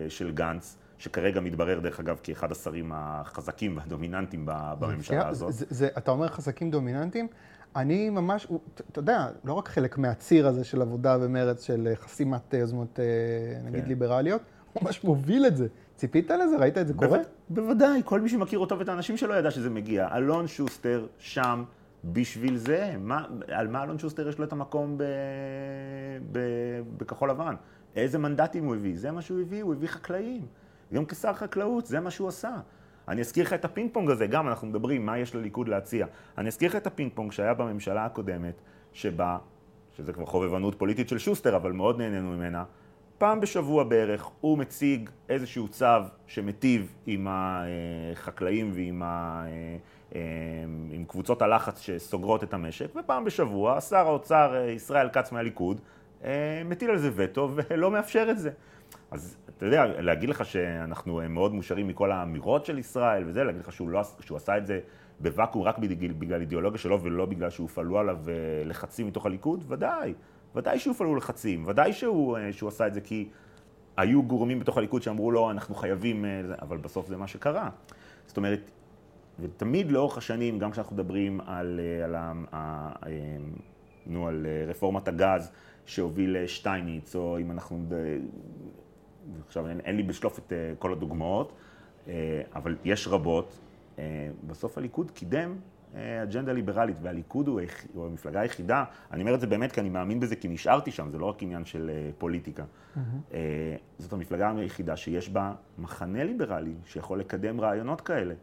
[0.08, 5.52] של גנץ, שכרגע מתברר דרך אגב כאחד השרים החזקים והדומיננטיים בממשלה הזאת.
[5.52, 7.28] זה, זה, אתה אומר חזקים דומיננטיים?
[7.76, 8.46] אני ממש,
[8.92, 12.98] אתה יודע, לא רק חלק מהציר הזה של עבודה ומרץ של חסימת יוזמות,
[13.64, 13.88] נגיד, כן.
[13.88, 15.66] ליברליות, הוא ממש מוביל את זה.
[15.96, 16.57] ציפית לזה?
[16.59, 17.18] ראית את זה קורה?
[17.48, 20.09] בוודאי, כל מי שמכיר אותו ואת האנשים שלו ידע שזה מגיע.
[20.16, 21.64] אלון שוסטר שם
[22.04, 22.94] בשביל זה.
[22.98, 25.04] מה, על מה אלון שוסטר יש לו את המקום ב,
[26.33, 26.38] ב,
[26.96, 27.54] בכחול לבן?
[27.96, 28.98] איזה מנדטים הוא הביא?
[28.98, 30.46] זה מה שהוא הביא, הוא הביא חקלאים.
[30.94, 32.57] גם כשר חקלאות, זה מה שהוא עשה.
[33.09, 36.07] אני אזכיר לך את הפינג פונג הזה, גם אנחנו מדברים מה יש לליכוד להציע.
[36.38, 38.61] אני אזכיר לך את הפינג פונג שהיה בממשלה הקודמת,
[38.92, 39.38] שבה,
[39.97, 42.64] שזה כבר חובבנות פוליטית של שוסטר, אבל מאוד נהנינו ממנה,
[43.18, 45.87] פעם בשבוע בערך הוא מציג איזשהו צו
[46.27, 49.44] שמטיב עם החקלאים ועם ה...
[50.14, 50.21] אה,
[50.90, 55.81] עם קבוצות הלחץ שסוגרות את המשק, ופעם בשבוע שר האוצר אה, ישראל כץ מהליכוד
[56.25, 58.51] אה, מטיל על זה וטו ולא מאפשר את זה.
[59.11, 63.73] אז אתה יודע, להגיד לך שאנחנו מאוד מאושרים מכל האמירות של ישראל וזה, להגיד לך
[63.73, 64.81] שהוא, לא, שהוא עשה את זה
[65.21, 68.18] בוואקום רק בגלל, בגלל אידיאולוגיה שלו ולא בגלל שהופעלו עליו
[68.64, 69.64] לחצים מתוך הליכוד?
[69.68, 70.14] ודאי.
[70.55, 73.29] ודאי שהופעלו לחצים, ודאי שהוא, אה, שהוא עשה את זה כי
[73.97, 77.71] היו גורמים בתוך הליכוד שאמרו לו, אנחנו חייבים, אה, אבל בסוף זה מה שקרה.
[78.27, 78.71] זאת אומרת,
[79.40, 82.14] ותמיד לאורך השנים, גם כשאנחנו מדברים על, אה, על,
[82.53, 83.12] על,
[84.07, 85.51] נו, על רפורמת הגז,
[85.87, 87.87] שהוביל שטייניץ, או אם אנחנו...
[89.46, 91.52] עכשיו אין, אין לי בשלוף את כל הדוגמאות,
[92.54, 93.58] אבל יש רבות.
[94.46, 95.56] בסוף הליכוד קידם
[96.22, 97.60] אג'נדה ליברלית, והליכוד הוא,
[97.94, 101.10] הוא המפלגה היחידה, אני אומר את זה באמת כי אני מאמין בזה, כי נשארתי שם,
[101.10, 102.62] זה לא רק עניין של פוליטיקה.
[102.62, 103.00] Mm-hmm.
[103.98, 108.34] זאת המפלגה היחידה שיש בה מחנה ליברלי שיכול לקדם רעיונות כאלה.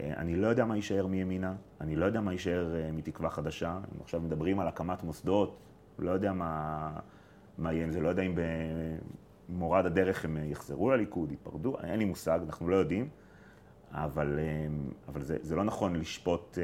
[0.00, 3.70] אני לא יודע מה יישאר מימינה, אני לא יודע מה יישאר מתקווה חדשה.
[3.70, 5.56] הם עכשיו מדברים על הקמת מוסדות,
[5.98, 6.90] לא יודע מה,
[7.58, 8.34] מה יהיה עם זה, לא יודע אם
[9.50, 13.08] במורד הדרך הם יחזרו לליכוד, ייפרדו, אין לי מושג, אנחנו לא יודעים.
[13.92, 14.38] אבל,
[15.08, 16.58] אבל זה, זה לא נכון לשפוט,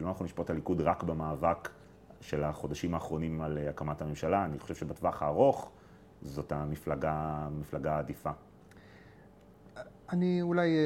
[0.00, 1.68] לא נכון לשפוט הליכוד רק במאבק
[2.20, 4.44] של החודשים האחרונים על הקמת הממשלה.
[4.44, 5.70] אני חושב שבטווח הארוך
[6.22, 8.30] זאת המפלגה, המפלגה העדיפה.
[10.12, 10.76] אני אולי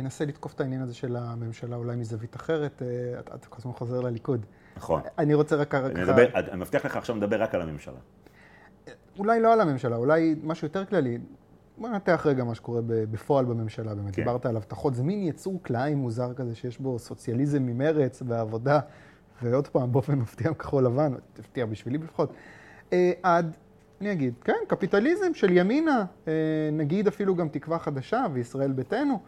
[0.00, 2.82] אנסה לתקוף את העניין הזה של הממשלה אולי מזווית אחרת.
[3.18, 4.46] אתה כל הזמן חוזר לליכוד.
[4.76, 5.02] נכון.
[5.18, 5.74] אני רוצה רק.
[5.74, 6.02] אני,
[6.34, 7.98] אני מבטיח לך עכשיו לדבר רק על הממשלה.
[9.18, 11.18] אולי לא על הממשלה, אולי משהו יותר כללי.
[11.78, 14.22] בוא ננתח רגע מה שקורה בפועל בממשלה, באמת כן.
[14.22, 18.80] דיברת על הבטחות, זה מין יצור כלאיים מוזר כזה שיש בו סוציאליזם ממרץ ועבודה,
[19.42, 22.32] ועוד פעם באופן מפתיע כחול לבן, תפתיע בשבילי לפחות,
[22.92, 23.56] אה, עד,
[24.00, 26.32] אני אגיד, כן, קפיטליזם של ימינה, אה,
[26.72, 29.18] נגיד אפילו גם תקווה חדשה וישראל ביתנו.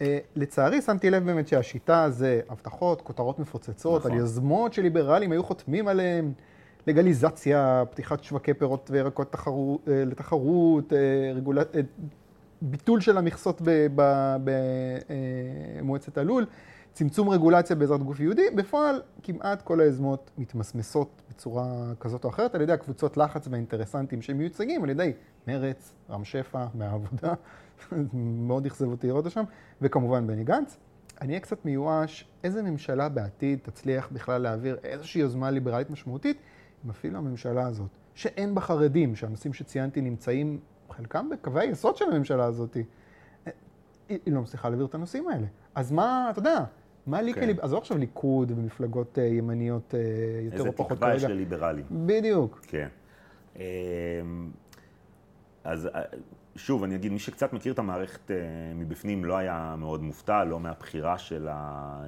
[0.00, 4.12] אה, לצערי שמתי לב באמת שהשיטה זה הבטחות, כותרות מפוצצות, נכון.
[4.12, 6.32] על יוזמות שליברלים היו חותמים עליהן.
[6.86, 11.80] לגליזציה, פתיחת שווקי פירות וירקות תחרו, אה, לתחרות, אה, רגולה, אה,
[12.62, 13.62] ביטול של המכסות
[15.80, 16.46] במועצת הלול,
[16.92, 22.60] צמצום רגולציה בעזרת גוף יהודי, בפועל כמעט כל היוזמות מתמסמסות בצורה כזאת או אחרת על
[22.60, 25.12] ידי הקבוצות לחץ והאינטרסנטים שמיוצגים על ידי
[25.46, 27.34] מרץ, רם שפע, מהעבודה,
[28.48, 29.44] מאוד אכזב אותי לראות שם,
[29.82, 30.76] וכמובן בני גנץ.
[31.20, 36.36] אני אהיה קצת מיואש, איזה ממשלה בעתיד תצליח בכלל להעביר איזושהי יוזמה ליברלית משמעותית
[36.90, 40.58] אפילו הממשלה הזאת, שאין בה חרדים, שהנושאים שציינתי נמצאים
[40.90, 43.52] חלקם בקווי היסוד של הממשלה הזאת, אה,
[44.08, 45.46] היא לא מצליחה להעביר את הנושאים האלה.
[45.74, 46.64] אז מה, אתה יודע,
[47.06, 47.34] מה לי okay.
[47.34, 47.60] כליב...
[47.60, 49.96] עזוב עכשיו ליכוד ומפלגות uh, ימניות uh,
[50.44, 51.12] יותר או פחות כרגע.
[51.12, 51.84] איזה תקווה יש לליברלים.
[51.90, 52.60] בדיוק.
[52.66, 52.88] כן.
[53.56, 53.62] אמ,
[55.64, 55.88] אז
[56.60, 58.30] שוב, אני אגיד, מי שקצת מכיר את המערכת
[58.74, 62.02] מבפנים לא היה מאוד מופתע, לא מהבחירה של ה...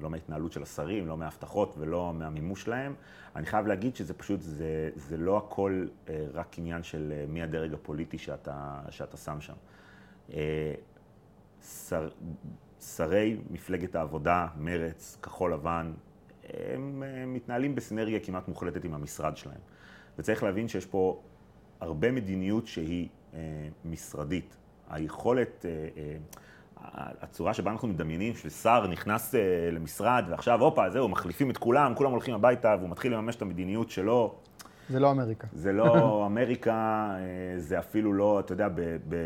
[0.00, 2.94] לא מההתנהלות של השרים, לא מההבטחות ולא מהמימוש שלהם.
[3.36, 7.42] אני חייב להגיד שזה פשוט, זה, זה לא הכל אה, רק עניין של אה, מי
[7.42, 9.54] הדרג הפוליטי שאתה, שאתה שם שם.
[10.32, 10.74] אה,
[11.88, 12.08] שר,
[12.80, 15.92] שרי מפלגת העבודה, מרץ, כחול לבן,
[16.48, 19.60] הם, הם מתנהלים בסנרגיה כמעט מוחלטת עם המשרד שלהם.
[20.18, 21.22] וצריך להבין שיש פה
[21.80, 23.21] הרבה מדיניות שהיא אה,
[23.84, 24.56] משרדית.
[24.92, 25.66] היכולת...
[25.68, 26.16] אה, אה,
[27.20, 29.40] הצורה שבה אנחנו מדמיינים ששר נכנס אה,
[29.72, 33.90] למשרד ועכשיו, הופה, זהו, מחליפים את כולם, כולם הולכים הביתה והוא מתחיל לממש את המדיניות
[33.90, 34.34] שלו.
[34.90, 35.46] זה לא אמריקה.
[35.52, 35.86] זה לא
[36.26, 37.10] אמריקה,
[37.56, 39.16] זה אפילו לא, אתה יודע, ב, ב,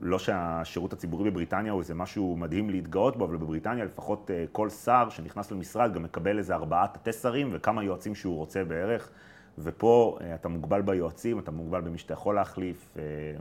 [0.00, 5.08] לא שהשירות הציבורי בבריטניה הוא איזה משהו מדהים להתגאות בו, אבל בבריטניה לפחות כל שר
[5.10, 9.10] שנכנס למשרד גם מקבל איזה ארבעה תתי שרים וכמה יועצים שהוא רוצה בערך.
[9.58, 12.96] ופה אתה מוגבל ביועצים, אתה מוגבל במי שאתה יכול להחליף.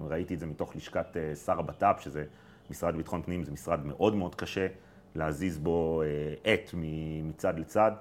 [0.07, 2.25] ראיתי את זה מתוך לשכת שר הבט"פ, שזה
[2.69, 4.67] משרד לביטחון פנים זה משרד מאוד מאוד קשה
[5.15, 6.69] להזיז בו אה, עט
[7.23, 7.91] מצד לצד,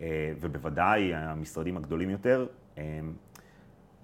[0.00, 2.46] אה, ובוודאי המשרדים הגדולים יותר.
[2.78, 3.00] אה,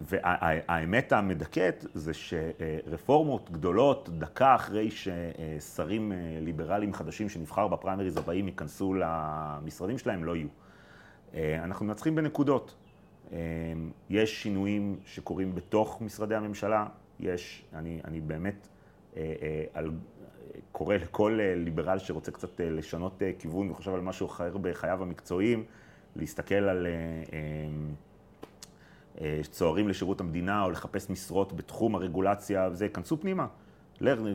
[0.01, 9.99] והאמת המדכאת זה שרפורמות גדולות, דקה אחרי ששרים ליברליים חדשים שנבחר בפריימריז הבאים ייכנסו למשרדים
[9.99, 10.49] שלהם, לא יהיו.
[11.65, 12.75] אנחנו מנצחים בנקודות.
[14.11, 16.87] יש שינויים שקורים בתוך משרדי הממשלה,
[17.21, 18.69] יש, אני, אני באמת
[19.17, 19.91] אה, אה, על,
[20.73, 25.65] קורא לכל אה, ליברל שרוצה קצת לשנות כיוון וחושב על משהו אחר בחייו המקצועיים,
[26.17, 26.87] להסתכל על
[29.43, 33.47] צוערים לשירות המדינה או לחפש משרות בתחום הרגולציה וזה, כנסו פנימה.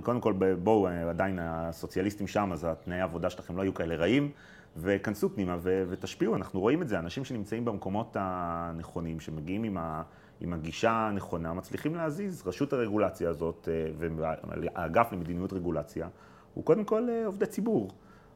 [0.04, 4.32] קודם כל, בואו, עדיין הסוציאליסטים שם, אז התנאי העבודה שלכם לא יהיו כאלה רעים,
[4.76, 6.36] וכנסו פנימה ו- ותשפיעו.
[6.36, 10.04] אנחנו רואים את זה, אנשים שנמצאים במקומות הנכונים, שמגיעים עם ה...
[10.40, 12.48] עם הגישה הנכונה, מצליחים להזיז.
[12.48, 16.08] רשות הרגולציה הזאת אה, והאגף למדיניות רגולציה
[16.54, 17.90] הוא קודם כל אה, עובדי ציבור,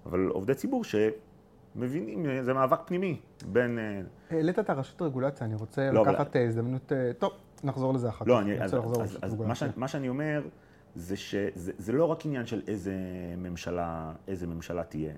[0.05, 3.79] אבל עובדי ציבור שמבינים, אה, זה מאבק פנימי בין...
[4.29, 6.45] העלית את הרשות הרגולציה, אני רוצה לא, לקחת אבל...
[6.45, 6.91] הזדמנות...
[7.17, 7.31] טוב,
[7.63, 8.41] נחזור לזה אחר לא, כך.
[8.41, 10.41] אני, אז, אז, אז מה, ש, מה שאני אומר
[10.95, 12.95] זה שזה לא רק עניין של איזה
[13.37, 15.13] ממשלה, איזה ממשלה תהיה.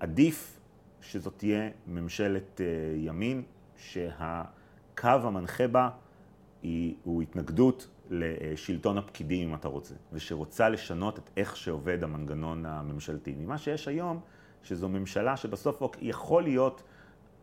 [0.00, 0.60] עדיף
[1.00, 2.60] שזאת תהיה ממשלת
[2.96, 3.42] ימין,
[3.76, 4.08] שה...
[4.18, 5.88] הקו המנחה בה
[6.62, 13.34] היא, הוא התנגדות לשלטון הפקידים, אם אתה רוצה, ושרוצה לשנות את איך שעובד המנגנון הממשלתי.
[13.38, 14.20] ממה שיש היום,
[14.62, 16.82] שזו ממשלה שבסוף יכול להיות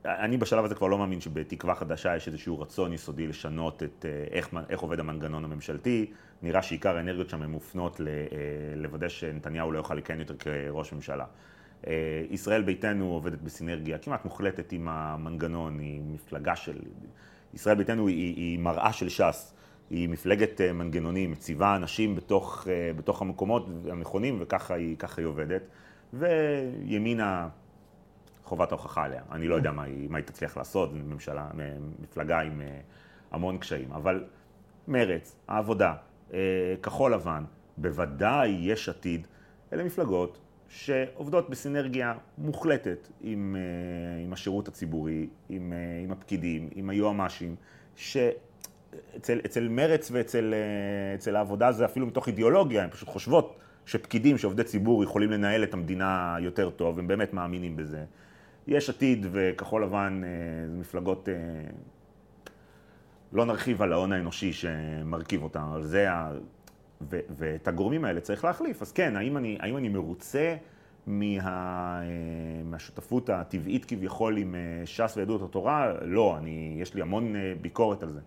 [0.06, 4.50] אני בשלב הזה כבר לא מאמין שבתקווה חדשה יש איזשהו רצון יסודי לשנות את איך,
[4.70, 6.12] איך עובד המנגנון הממשלתי.
[6.42, 8.02] נראה שעיקר האנרגיות שם הן מופנות
[8.76, 11.26] לוודא שנתניהו לא יוכל לכהן יותר כראש ממשלה.
[12.30, 16.80] ישראל ביתנו עובדת בסינרגיה כמעט מוחלטת עם המנגנון, היא מפלגה של...
[17.54, 19.54] ישראל ביתנו היא, היא מראה של ש"ס.
[19.90, 25.62] היא מפלגת אה, מנגנונים, מציבה אנשים בתוך, אה, בתוך המקומות הנכונים, וככה היא, היא עובדת.
[26.14, 27.50] וימינה,
[28.44, 29.22] חובת ההוכחה עליה.
[29.32, 31.48] אני לא יודע מה היא, מה היא תצליח לעשות, ממשלה,
[32.00, 32.80] מפלגה עם אה,
[33.32, 33.92] המון קשיים.
[33.92, 34.24] אבל
[34.88, 35.94] מרץ, העבודה,
[36.82, 37.44] כחול לבן,
[37.78, 39.28] בוודאי יש עתיד,
[39.74, 40.40] אלה מפלגות
[40.74, 43.56] שעובדות בסינרגיה מוחלטת עם,
[44.26, 47.56] עם השירות הציבורי, עם, עם הפקידים, עם היועמ"שים,
[47.96, 48.18] ש...
[49.18, 50.54] אצל, מרץ ואצל
[51.34, 55.74] אה, העבודה זה אפילו מתוך אידיאולוגיה, הן פשוט חושבות שפקידים, שעובדי ציבור, יכולים לנהל את
[55.74, 58.06] המדינה יותר טוב, הם באמת מאמינים בזה.
[58.68, 60.30] יש עתיד וכחול לבן אה,
[60.70, 61.34] זה מפלגות, אה,
[63.34, 66.08] לא נרחיב על ההון האנושי שמרכיב אותם, אבל זה.
[67.10, 68.82] ו, ואת הגורמים האלה צריך להחליף.
[68.82, 70.56] אז כן, האם אני, האם אני מרוצה
[71.08, 72.02] מה,
[72.66, 75.94] מהשותפות הטבעית כביכול עם ש"ס ויהדות התורה?
[76.02, 78.20] לא, אני, יש לי המון ביקורת על זה.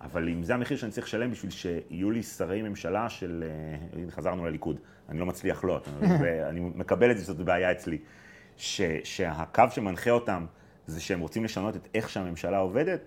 [0.00, 4.10] אבל אם זה המחיר שאני צריך לשלם בשביל שיהיו לי שרי ממשלה של, אה, הנה
[4.10, 5.80] חזרנו לליכוד, אני לא מצליח לא,
[6.20, 7.98] ואני מקבל את זה שזאת בעיה אצלי,
[8.56, 10.46] ש, שהקו שמנחה אותם
[10.86, 13.00] זה שהם רוצים לשנות את איך שהממשלה עובדת,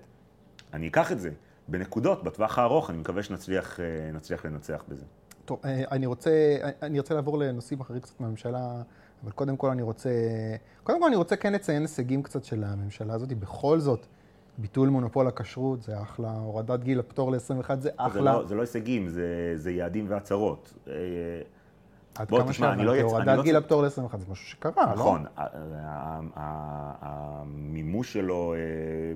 [0.74, 1.30] אני אקח את זה.
[1.72, 5.06] בנקודות, בטווח הארוך, אני מקווה שנצליח אה, לנצח בזה.
[5.46, 8.82] טוב, אה, אני רוצה, אני רוצה לעבור לנושאים אחרים קצת מהממשלה,
[9.24, 10.10] אבל קודם כל אני רוצה,
[10.84, 14.06] קודם כל אני רוצה כן לציין הישגים קצת של הממשלה הזאת, בכל זאת.
[14.58, 18.14] ביטול מונופול הכשרות זה אחלה, הורדת גיל הפטור ל-21 זה אחלה.
[18.14, 20.74] זה לא, זה לא הישגים, זה, זה יעדים והצהרות.
[20.88, 20.94] אה,
[22.16, 24.94] עד כמה שהבנתי, לא הורדת לא גיל הפטור ל-21 זה משהו שקרה, לא?
[24.94, 25.26] נכון,
[27.02, 28.56] המימוש שלו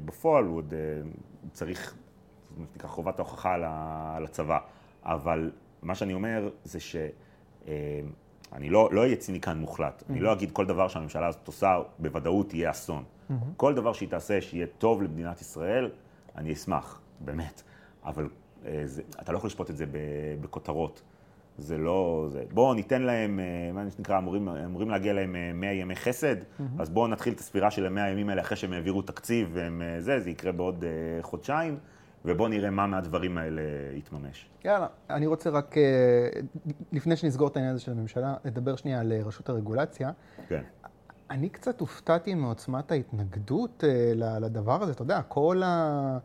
[0.05, 0.79] בפועל הוא עוד אה,
[2.75, 3.53] נקרא חובת ההוכחה
[4.15, 4.59] על הצבא,
[5.03, 6.95] אבל מה שאני אומר זה ש...
[8.53, 10.11] אני לא אהיה לא ציניקן מוחלט, mm-hmm.
[10.11, 13.03] אני לא אגיד כל דבר שהממשלה הזאת עושה, בוודאות יהיה אסון.
[13.03, 13.33] Mm-hmm.
[13.57, 15.91] כל דבר שהיא תעשה שיהיה טוב למדינת ישראל,
[16.35, 17.63] אני אשמח, באמת.
[18.05, 18.29] אבל
[18.65, 19.85] אה, זה, אתה לא יכול לשפוט את זה
[20.41, 21.01] בכותרות.
[21.57, 22.27] זה לא...
[22.31, 26.35] זה, בואו ניתן להם, אה, מה שנקרא, אמורים, אמורים להגיע להם 100 אה, ימי חסד,
[26.35, 26.63] mm-hmm.
[26.79, 30.19] אז בואו נתחיל את הספירה של ה-100 הימים האלה אחרי שהם העבירו תקציב, והם, זה,
[30.19, 30.83] זה יקרה בעוד
[31.21, 31.77] חודשיים.
[32.25, 33.61] ובואו נראה מה מהדברים האלה
[33.93, 34.49] יתממש.
[34.65, 35.75] יאללה, אני רוצה רק,
[36.91, 40.11] לפני שנסגור את העניין הזה של הממשלה, לדבר שנייה על רשות הרגולציה.
[40.47, 40.61] כן.
[41.33, 46.17] אני קצת הופתעתי מעוצמת ההתנגדות אה, לדבר הזה, אתה יודע, כל ה...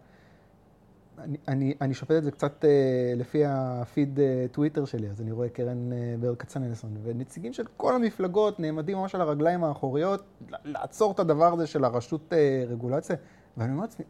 [1.18, 5.32] אני, אני, אני שופט את זה קצת אה, לפי הפיד אה, טוויטר שלי, אז אני
[5.32, 10.22] רואה קרן ברל כצנלסון, ונציגים של כל המפלגות נעמדים ממש על הרגליים האחוריות,
[10.64, 12.32] לעצור את הדבר הזה של הרשות
[12.68, 13.16] רגולציה,
[13.56, 14.04] ואני אומר לעצמי,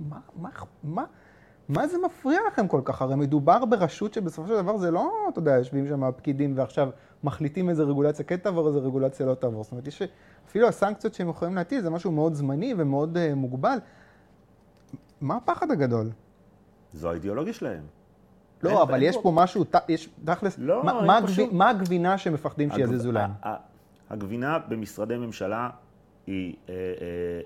[0.00, 0.18] מה,
[0.84, 1.04] מה,
[1.68, 3.02] מה, זה מפריע לכם כל כך?
[3.02, 6.88] הרי מדובר ברשות שבסופו של דבר זה לא, אתה יודע, יושבים שם הפקידים ועכשיו
[7.24, 9.62] מחליטים איזה רגולציה כן תעבור, איזה רגולציה לא תעבור.
[9.62, 10.02] זאת אומרת, יש
[10.48, 13.78] אפילו הסנקציות שהם יכולים להטיל זה משהו מאוד זמני ומאוד uh, מוגבל.
[15.20, 16.10] מה הפחד הגדול?
[16.92, 17.82] זו האידיאולוגיה שלהם.
[18.62, 21.52] לא, אין, אבל אין יש פה משהו, יש תכלס, לא, מה, מה, פשוט...
[21.52, 23.30] מה הגבינה שמפחדים שיזיזו להם?
[24.10, 25.70] הגבינה במשרדי ממשלה
[26.26, 26.80] היא אה, אה,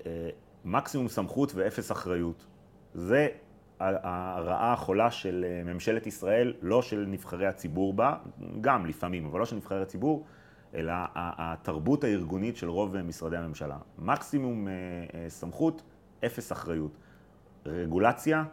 [0.05, 0.29] אה,
[0.65, 2.45] מקסימום סמכות ואפס אחריות.
[2.93, 3.27] זה
[3.79, 8.15] הרעה החולה של אה, ממשלת ישראל, לא של נבחרי הציבור בה,
[8.61, 10.25] גם לפעמים, אבל לא של נבחרי הציבור,
[10.73, 13.77] אלא התרבות הארגונית של רוב משרדי הממשלה.
[13.99, 14.73] מקסימום אה,
[15.13, 15.81] אה, סמכות,
[16.25, 16.97] אפס אחריות.
[17.65, 18.43] רגולציה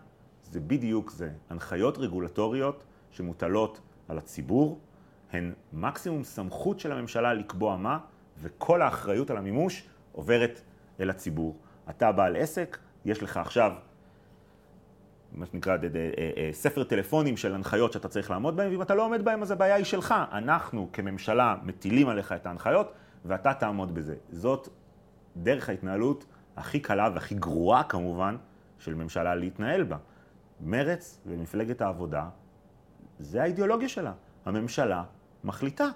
[0.43, 1.31] זה בדיוק זה.
[1.51, 4.79] הנחיות רגולטוריות שמוטלות על הציבור
[5.33, 7.99] הן מקסימום סמכות של הממשלה לקבוע מה,
[8.39, 10.61] וכל האחריות על המימוש עוברת
[11.01, 11.57] אל הציבור.
[11.91, 13.73] אתה בעל עסק, יש לך עכשיו
[15.33, 19.05] מה שנקרא אה, אה, ספר טלפונים של הנחיות שאתה צריך לעמוד בהם, ואם אתה לא
[19.05, 20.15] עומד בהם אז הבעיה היא שלך.
[20.33, 22.93] אנחנו כממשלה מטילים עליך את ההנחיות
[23.25, 24.15] ואתה תעמוד בזה.
[24.33, 24.69] זאת
[25.37, 26.25] דרך ההתנהלות
[26.57, 28.37] הכי קלה והכי גרועה כמובן
[28.79, 29.97] של ממשלה להתנהל בה.
[30.61, 32.29] מרץ ומפלגת העבודה,
[33.19, 34.13] זה האידיאולוגיה שלה.
[34.45, 35.03] הממשלה
[35.45, 35.89] מחליטה.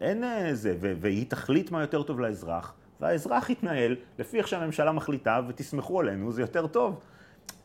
[0.00, 6.00] אין אה, והיא תחליט מה יותר טוב לאזרח, והאזרח יתנהל לפי איך שהממשלה מחליטה, ותסמכו
[6.00, 7.00] עלינו, זה יותר טוב.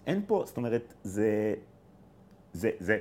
[0.08, 1.54] אין פה, זאת אומרת, זה,
[2.54, 2.98] זה, זה,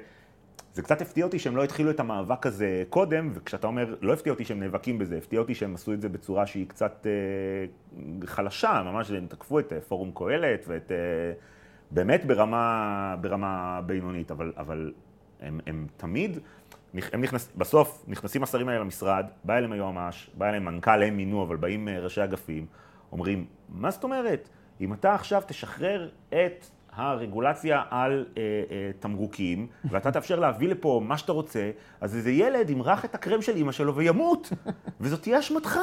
[0.75, 4.33] זה קצת הפתיע אותי שהם לא התחילו את המאבק הזה קודם, וכשאתה אומר, לא הפתיע
[4.33, 8.83] אותי שהם נאבקים בזה, הפתיע אותי שהם עשו את זה בצורה שהיא קצת אה, חלשה,
[8.85, 10.93] ממש הם תקפו את אה, פורום קהלת ואת...
[10.93, 11.33] אה,
[11.91, 14.93] באמת ברמה, ברמה בינונית, אבל, אבל
[15.41, 16.39] הם, הם תמיד,
[17.13, 21.43] הם נכנס, בסוף נכנסים השרים האלה למשרד, בא אליהם היועמ"ש, בא אליהם מנכ"ל, הם מינו,
[21.43, 22.67] אבל באים אה, ראשי אגפים,
[23.13, 24.49] אומרים, מה זאת אומרת?
[24.81, 31.19] אם אתה עכשיו תשחרר את הרגולציה על אה, אה, תמרוקים, ואתה תאפשר להביא לפה מה
[31.19, 34.53] שאתה רוצה, אז איזה ילד ימרח את הקרם של אימא שלו וימות,
[35.01, 35.81] וזאת תהיה אשמתך.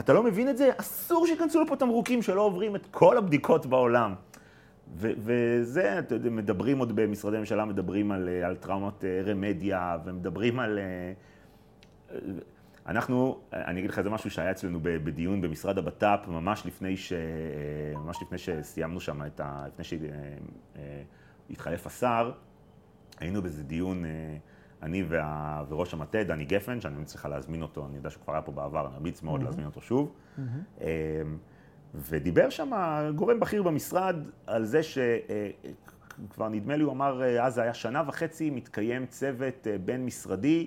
[0.00, 0.70] אתה לא מבין את זה?
[0.76, 4.14] אסור שייכנסו לפה תמרוקים שלא עוברים את כל הבדיקות בעולם.
[4.94, 9.98] ו- וזה, אתה יודע, מדברים עוד במשרדי ממשלה, מדברים על, אה, על טראומות אה, רמדיה,
[10.04, 10.78] ומדברים על...
[10.78, 11.12] אה,
[12.86, 17.12] אנחנו, אני אגיד לך איזה משהו שהיה אצלנו בדיון במשרד הבט"פ, ממש לפני, ש,
[17.94, 19.66] ממש לפני שסיימנו שם את ה...
[19.66, 19.98] לפני
[21.48, 22.32] שהתחלף השר,
[23.18, 24.04] היינו באיזה דיון,
[24.82, 28.32] אני וה, וראש המטה, דני גפן, שאני ממליץ לך להזמין אותו, אני יודע שהוא כבר
[28.32, 29.44] היה פה בעבר, אני ממליץ מאוד mm-hmm.
[29.44, 30.12] להזמין אותו שוב.
[30.38, 30.80] Mm-hmm.
[31.94, 32.70] ודיבר שם
[33.14, 38.50] גורם בכיר במשרד על זה שכבר נדמה לי, הוא אמר, אז זה היה שנה וחצי,
[38.50, 40.66] מתקיים צוות בין-משרדי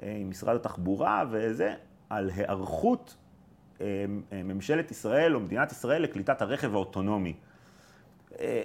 [0.00, 1.74] עם משרד התחבורה וזה,
[2.10, 3.16] על היערכות
[4.32, 7.34] ממשלת ישראל או מדינת ישראל לקליטת הרכב האוטונומי.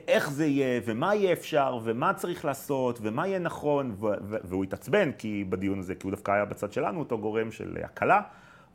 [0.08, 3.96] איך זה יהיה, ומה יהיה אפשר, ומה צריך לעשות, ומה יהיה נכון,
[4.30, 8.22] והוא התעצבן כי בדיון הזה, כי הוא דווקא היה בצד שלנו, אותו גורם של הקלה.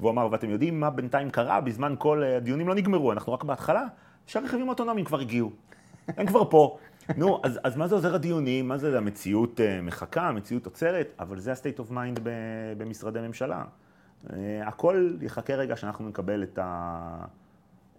[0.01, 1.61] והוא אמר, ואתם יודעים מה בינתיים קרה?
[1.61, 3.85] בזמן כל אה, הדיונים לא נגמרו, אנחנו רק בהתחלה,
[4.27, 5.51] שהרכבים האוטונומיים כבר הגיעו.
[6.09, 6.79] הם כבר פה.
[7.19, 8.69] נו, אז, אז מה זה עוזר הדיונים?
[8.69, 12.21] מה זה, המציאות uh, מחכה, המציאות עוצרת, אבל זה ה-state of mind
[12.79, 13.65] במשרדי ממשלה.
[14.27, 14.31] Uh,
[14.67, 17.25] הכל יחכה רגע שאנחנו נקבל את, ה,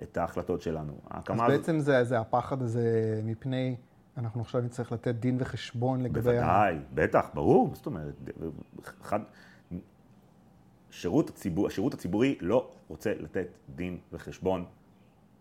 [0.04, 0.94] את ההחלטות שלנו.
[1.10, 3.76] אז בעצם זה, זה הפחד הזה מפני,
[4.18, 6.22] אנחנו עכשיו נצטרך לתת דין וחשבון לגבי...
[6.22, 6.80] בוודאי, ה...
[6.94, 8.14] בטח, ברור, זאת אומרת?
[9.02, 9.20] אחד,
[10.96, 14.66] שירות הציבור, השירות הציבורי לא רוצה לתת דין וחשבון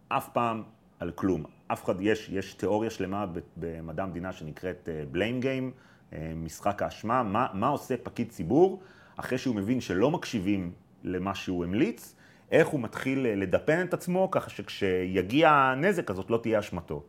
[0.08, 0.62] אף פעם
[1.00, 1.44] על כלום.
[1.66, 5.70] אף אחד, יש, יש תיאוריה שלמה במדע המדינה שנקראת uh, blame game,
[6.10, 8.82] uh, משחק האשמה, מה, מה עושה פקיד ציבור
[9.16, 10.72] אחרי שהוא מבין שלא מקשיבים
[11.04, 12.14] למה שהוא המליץ,
[12.50, 17.02] איך הוא מתחיל אה, לדפן את עצמו ככה שכשיגיע הנזק הזאת לא תהיה אשמתו.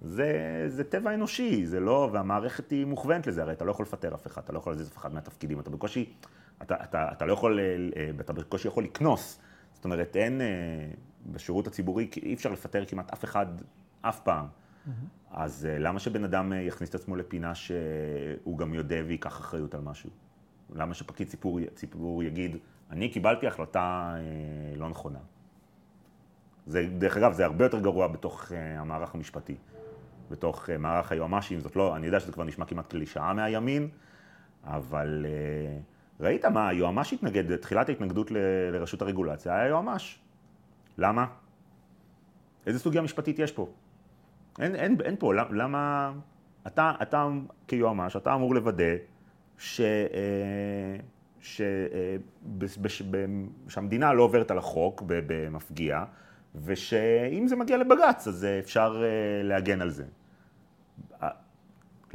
[0.00, 4.14] זה, זה טבע אנושי, זה לא, והמערכת היא מוכוונת לזה, הרי אתה לא יכול לפטר
[4.14, 6.12] אף אחד, אתה לא יכול להזיז אף אחד מהתפקידים, אתה בקושי
[6.62, 7.64] אתה, אתה, אתה לא יכול, אה,
[7.96, 9.40] אה, אתה בקושי יכול לקנוס.
[9.72, 10.46] זאת אומרת, אין, אה,
[11.26, 13.46] בשירות הציבורי אי אפשר לפטר כמעט אף אחד
[14.00, 14.46] אף פעם.
[14.46, 14.90] Mm-hmm.
[15.30, 20.10] אז למה שבן אדם יכניס את עצמו לפינה שהוא גם יודע וייקח אחריות על משהו?
[20.74, 22.56] למה שפקיד ציבור, ציבור יגיד,
[22.90, 24.14] אני קיבלתי החלטה
[24.76, 25.18] לא נכונה?
[26.66, 29.54] זה, דרך אגב, זה הרבה יותר גרוע בתוך המערך המשפטי,
[30.30, 33.88] בתוך מערך היועמ"שים, זאת לא, אני יודע שזה כבר נשמע כמעט קלישאה מהימין,
[34.64, 35.26] אבל...
[36.20, 38.36] ראית מה, היועמ"ש התנגד, תחילת ההתנגדות ל,
[38.72, 40.18] לרשות הרגולציה היה יועמ"ש.
[40.98, 41.26] למה?
[42.66, 43.68] איזה סוגיה משפטית יש פה?
[44.58, 46.12] אין, אין, אין פה, למה...
[46.66, 47.28] אתה, אתה
[47.68, 48.94] כיועמ"ש, אתה אמור לוודא
[49.58, 50.96] ש, אה,
[51.40, 52.16] ש, אה,
[52.58, 53.26] בש, ב,
[53.68, 56.04] שהמדינה לא עוברת על החוק במפגיע,
[56.64, 60.04] ושאם זה מגיע לבג"ץ, אז אפשר אה, להגן על זה.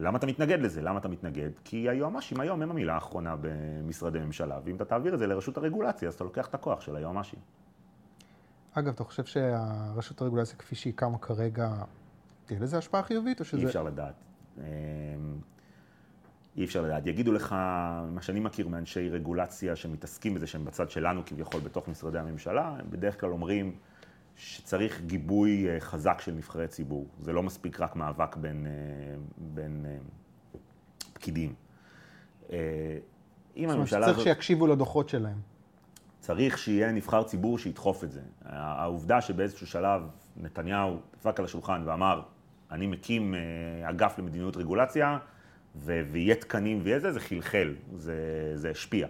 [0.01, 0.81] למה אתה מתנגד לזה?
[0.81, 1.49] למה אתה מתנגד?
[1.63, 6.07] כי היועמ"שים היום הם המילה האחרונה במשרדי ממשלה, ואם אתה תעביר את זה לרשות הרגולציה,
[6.07, 7.39] אז אתה לוקח את הכוח של היועמ"שים.
[8.73, 11.71] אגב, אתה חושב שהרשות הרגולציה כפי שהיא קמה כרגע,
[12.45, 13.61] תהיה לזה השפעה חיובית או שזה...
[13.61, 14.15] אי אפשר לדעת.
[14.57, 14.63] אמ,
[16.57, 17.07] אי אפשר לדעת.
[17.07, 17.51] יגידו לך,
[18.11, 22.85] מה שאני מכיר מאנשי רגולציה שמתעסקים בזה, שהם בצד שלנו כביכול בתוך משרדי הממשלה, הם
[22.89, 23.75] בדרך כלל אומרים,
[24.39, 27.07] שצריך גיבוי אה, חזק של נבחרי ציבור.
[27.21, 28.71] זה לא מספיק רק מאבק בין, אה,
[29.37, 29.97] בין אה,
[31.13, 31.53] פקידים.
[33.57, 34.15] אם הממשלה הזאת...
[34.15, 35.37] צריך שיקשיבו לדוחות שלהם.
[36.19, 38.21] צריך שיהיה נבחר ציבור שידחוף את זה.
[38.45, 40.01] העובדה שבאיזשהו שלב
[40.37, 42.21] נתניהו דפק על השולחן ואמר,
[42.71, 43.35] אני מקים
[43.83, 45.17] אגף למדיניות רגולציה,
[45.75, 48.15] ויהיה תקנים ויהיה זה, זה חלחל, זה,
[48.55, 49.07] זה השפיע.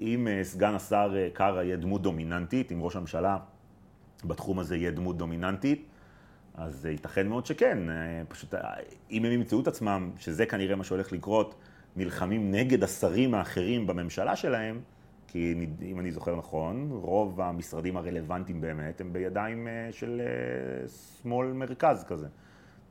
[0.00, 3.38] אם סגן השר קארה יהיה דמות דומיננטית, אם ראש הממשלה
[4.24, 5.86] בתחום הזה יהיה דמות דומיננטית,
[6.54, 7.90] אז ייתכן מאוד שכן.
[7.90, 8.60] אה, פשוט, אה,
[9.10, 11.54] אם הם ימצאו את עצמם, שזה כנראה מה שהולך לקרות,
[11.96, 14.80] נלחמים נגד השרים האחרים בממשלה שלהם,
[15.28, 20.20] כי אם אני זוכר נכון, רוב המשרדים הרלוונטיים באמת הם בידיים אה, של
[21.22, 22.26] שמאל מרכז כזה.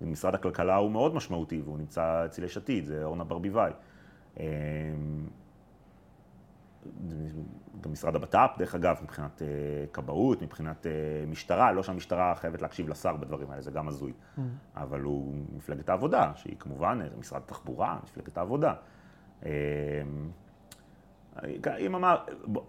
[0.01, 3.71] משרד הכלכלה הוא מאוד משמעותי והוא נמצא אצל יש עתיד, זה אורנה ברביבאי.
[7.81, 9.47] גם משרד הבט"פ, דרך אגב, מבחינת אה,
[9.93, 10.91] כבאות, מבחינת אה,
[11.27, 14.11] משטרה, לא שהמשטרה חייבת להקשיב לשר בדברים האלה, זה גם הזוי.
[14.11, 14.41] Mm.
[14.75, 18.73] אבל הוא מפלגת העבודה, שהיא כמובן אה, משרד התחבורה, מפלגת העבודה.
[21.79, 22.17] אם אמר,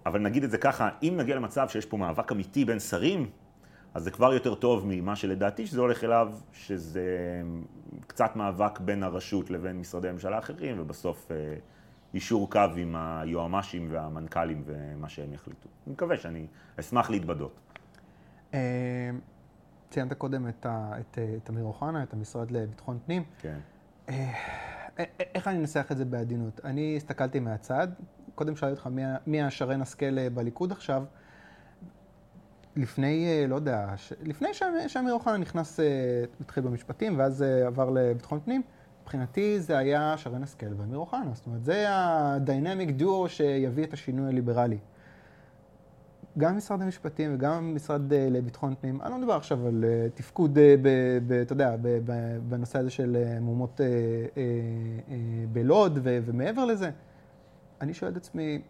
[0.06, 3.30] אבל נגיד את זה ככה, אם נגיע למצב שיש פה מאבק אמיתי בין שרים,
[3.94, 7.42] אז זה כבר יותר טוב ממה שלדעתי שזה הולך אליו, שזה
[8.06, 11.30] קצת מאבק בין הרשות לבין משרדי הממשלה האחרים, ובסוף...
[12.14, 15.68] יישור קו עם היועמ"שים והמנכ"לים ומה שהם יחליטו.
[15.86, 16.46] אני מקווה שאני
[16.80, 17.60] אשמח להתבדות.
[19.90, 23.22] ציינת קודם את, ה, את, את אמיר אוחנה, את המשרד לביטחון פנים.
[23.38, 23.58] כן.
[25.34, 26.60] איך אני אנסח את זה בעדינות?
[26.64, 27.88] אני הסתכלתי מהצד,
[28.34, 31.04] קודם שאלתי אותך מי, מי השרן השכל בליכוד עכשיו.
[32.76, 34.48] לפני, לא יודע, לפני
[34.88, 35.80] שאמיר אוחנה נכנס,
[36.40, 38.62] התחיל במשפטים ואז עבר לביטחון פנים,
[39.08, 41.30] מבחינתי זה היה שרן השכל ואמיר אוחנה.
[41.34, 44.78] זאת אומרת, זה הדיינמיק דואו שיביא את השינוי הליברלי.
[46.38, 50.58] גם משרד המשפטים וגם משרד אה, לביטחון פנים, אני לא מדבר עכשיו על אה, תפקוד,
[50.58, 50.74] אה,
[51.42, 51.76] אתה יודע,
[52.48, 53.80] בנושא הזה של מהומות
[55.52, 56.90] בלוד ומעבר לזה.
[57.80, 58.62] אני שואל את עצמי,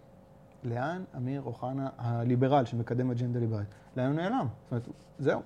[0.64, 4.46] לאן אמיר אוחנה הליברל שמקדם אג'נדה ליברלית, לאן הוא נעלם?
[4.62, 5.42] זאת אומרת, זהו,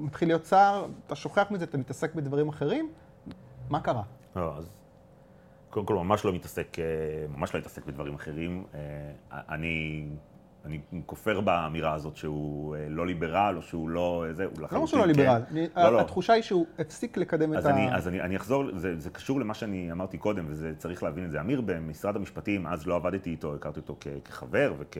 [0.00, 2.90] מתחיל להיות שר, אתה שוכח מזה, אתה מתעסק בדברים אחרים,
[3.70, 4.02] מה קרה?
[4.36, 4.76] לא, אז
[5.70, 6.76] קודם כל ממש לא מתעסק,
[7.28, 8.64] ממש לא מתעסק בדברים אחרים.
[9.32, 10.08] אני
[10.66, 14.24] אני כופר באמירה הזאת שהוא אה, לא ליברל, או שהוא לא...
[14.32, 14.80] זה, הוא לחלוטין...
[14.80, 15.66] לא שהוא לא ליברל, כן.
[15.76, 16.00] לא, לא.
[16.00, 17.96] התחושה היא שהוא הפסיק לקדם את אני, ה...
[17.96, 21.30] אז אני, אני אחזור, זה, זה קשור למה שאני אמרתי קודם, וזה צריך להבין את
[21.30, 21.40] זה.
[21.40, 24.96] אמיר במשרד המשפטים, אז לא עבדתי איתו, הכרתי אותו כ, כחבר, וכ...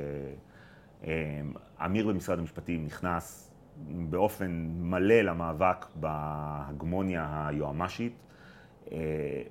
[1.05, 1.11] אמ,
[1.84, 3.53] אמיר במשרד המשפטים נכנס
[3.87, 8.12] באופן מלא למאבק בהגמוניה היועמ"שית.
[8.93, 9.43] אה,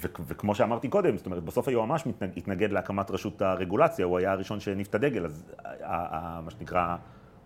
[0.00, 2.02] וכמו שאמרתי קודם, זאת אומרת, בסוף היועמ"ש
[2.36, 5.52] התנגד להקמת רשות הרגולציה, הוא היה הראשון שהניף את הדגל, אז
[6.44, 6.96] מה שנקרא,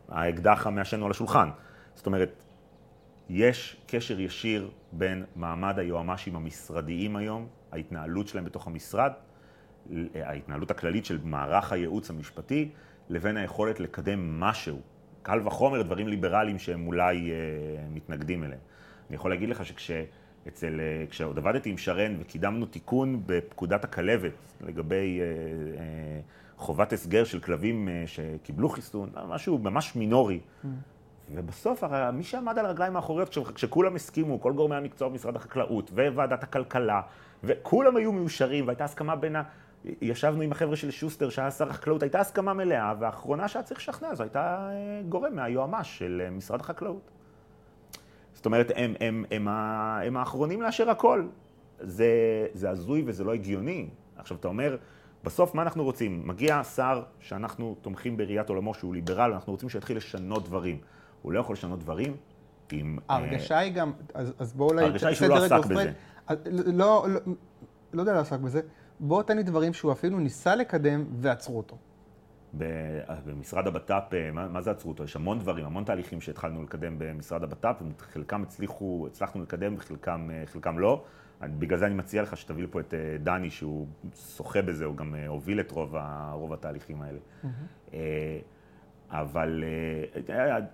[0.08, 1.48] האקדח המעשן על השולחן.
[1.94, 2.32] זאת אומרת,
[3.28, 9.12] יש קשר ישיר בין מעמד היועמ"שים המשרדיים היום, ההתנהלות שלהם בתוך המשרד,
[10.14, 12.70] ההתנהלות הכללית של מערך הייעוץ המשפטי,
[13.08, 14.80] לבין היכולת לקדם משהו.
[15.22, 17.36] קל וחומר דברים ליברליים שהם אולי אה,
[17.90, 18.60] מתנגדים אליהם.
[19.08, 19.90] אני יכול להגיד לך שכש...
[20.48, 26.20] אצל, אה, כשעוד עבדתי עם שרן וקידמנו תיקון בפקודת הכלבת לגבי אה, אה,
[26.56, 30.40] חובת הסגר של כלבים אה, שקיבלו חיסון, משהו ממש מינורי.
[30.40, 30.66] Mm.
[31.34, 36.42] ובסוף, הרי מי שעמד על הרגליים האחוריות, כשכולם הסכימו, כל גורמי המקצוע במשרד החקלאות וועדת
[36.42, 37.00] הכלכלה,
[37.44, 39.42] וכולם היו מיושרים, והייתה הסכמה בין ה...
[40.00, 44.14] ישבנו עם החבר'ה של שוסטר, שהיה שר החקלאות, הייתה הסכמה מלאה, והאחרונה שהיה צריך לשכנע
[44.14, 47.10] זו הייתה אה, גורם מהיועמ"ש של אה, משרד החקלאות.
[48.38, 51.26] זאת אומרת, הם, הם, הם, הם, האחרונים לאשר הכל.
[51.80, 52.06] זה,
[52.54, 53.88] זה הזוי וזה לא הגיוני.
[54.16, 54.76] עכשיו, אתה אומר,
[55.24, 56.22] בסוף מה אנחנו רוצים?
[56.24, 60.78] מגיע שר שאנחנו תומכים בראיית עולמו שהוא ליברל, אנחנו רוצים שיתחיל לשנות דברים.
[61.22, 62.16] הוא לא יכול לשנות דברים
[62.72, 62.98] אם...
[63.08, 64.82] ההרגשה היא גם, אז, אז בואו אולי...
[64.82, 65.92] ההרגשה היא שהוא לא עסק בזה.
[66.72, 67.20] לא, לא,
[67.92, 68.60] לא יודע לעסק בזה.
[69.00, 71.76] בואו תן לי דברים שהוא אפילו ניסה לקדם ועצרו אותו.
[72.54, 75.04] במשרד הבט"פ, אה, מה, מה זה עצרו אותו?
[75.04, 79.74] יש המון דברים, המון תהליכים שהתחלנו לקדם במשרד הבט"פ, וחלקם הצליחו, הצלחנו לקדם
[80.46, 81.04] וחלקם לא.
[81.40, 83.86] בגלל זה אני מציע לך שתביא לפה את אה, דני, שהוא
[84.36, 85.94] שוחה בזה, הוא גם אה, הוביל את רוב,
[86.32, 87.18] רוב התהליכים האלה.
[87.18, 87.96] Mm-hmm.
[89.10, 89.64] אבל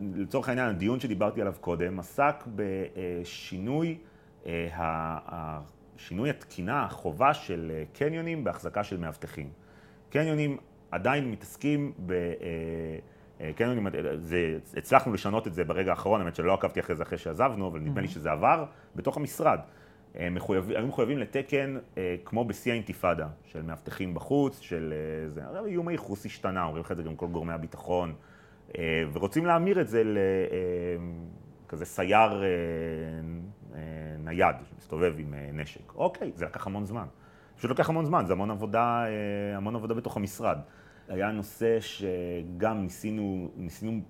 [0.01, 3.99] לצורך העניין, הדיון שדיברתי עליו קודם עסק בשינוי,
[5.97, 9.49] שינוי התקינה, החובה של קניונים בהחזקה של מאבטחים.
[10.11, 10.57] קניונים
[10.95, 12.13] עדיין מתעסקים ב...
[12.13, 12.27] אה,
[13.41, 13.69] אה, כן,
[14.17, 17.81] זה, הצלחנו לשנות את זה ברגע האחרון, האמת שלא עקבתי אחרי זה אחרי שעזבנו, אבל
[17.81, 18.65] נדמה לי שזה עבר
[18.97, 19.59] בתוך המשרד.
[20.31, 24.95] מחויב, היו מחויבים לתקן אה, כמו בשיא האינתיפאדה, של מאבטחים בחוץ, של
[25.27, 28.15] זה, הרי איום הייחוס השתנה, אומרים לך את זה גם כל גורמי הביטחון,
[29.13, 30.03] ורוצים להמיר את זה
[31.67, 32.43] לכזה סייר
[34.19, 35.95] נייד, שמסתובב עם נשק.
[35.95, 37.07] אוקיי, זה לקח המון זמן.
[37.57, 39.05] פשוט לוקח המון זמן, זה המון עבודה,
[39.57, 40.59] המון עבודה בתוך המשרד.
[41.09, 44.01] היה נושא שגם ניסינו, ניסינו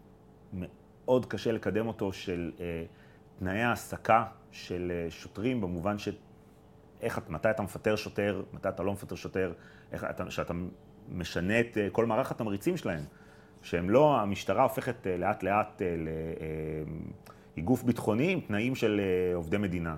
[0.52, 2.84] מאוד קשה לקדם אותו, של אה,
[3.38, 6.08] תנאי העסקה של אה, שוטרים, במובן ש...
[7.00, 9.52] איך, מתי אתה מפטר שוטר, מתי אתה לא מפטר שוטר,
[9.92, 10.54] איך אתה, שאתה
[11.08, 13.02] משנה את אה, כל מערך התמריצים שלהם,
[13.62, 15.86] שהם לא, המשטרה הופכת אה, לאט לאט אה,
[17.56, 19.96] היא גוף ביטחוני עם תנאים של אה, עובדי מדינה.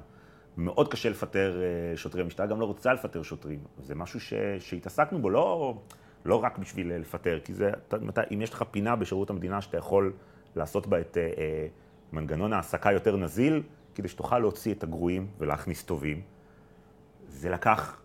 [0.56, 3.58] מאוד קשה לפטר אה, שוטרים, המשטרה גם לא רוצה לפטר שוטרים.
[3.78, 5.78] זה משהו ש, שהתעסקנו בו, לא...
[6.26, 9.76] לא רק בשביל אה, לפטר, כי זה, אתה, אם יש לך פינה בשירות המדינה שאתה
[9.76, 10.12] יכול
[10.56, 11.66] לעשות בה את אה, אה,
[12.12, 13.62] מנגנון העסקה יותר נזיל,
[13.94, 16.20] כדי שתוכל להוציא את הגרועים ולהכניס טובים,
[17.28, 18.00] זה לקח,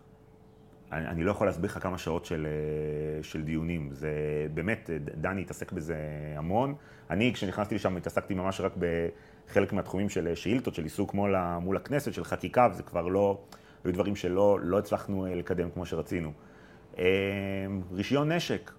[0.92, 4.10] אני, אני לא יכול להסביר לך כמה שעות של, אה, של דיונים, זה
[4.54, 5.96] באמת, דני התעסק בזה
[6.36, 6.74] המון.
[7.10, 12.12] אני, כשנכנסתי לשם, התעסקתי ממש רק בחלק מהתחומים של שאילתות, של עיסוק מול, מול הכנסת,
[12.12, 13.40] של חקיקה, וזה כבר לא,
[13.84, 16.32] היו דברים שלא לא הצלחנו אה, לקדם כמו שרצינו.
[16.98, 17.02] אמ,
[17.92, 18.70] רישיון נשק,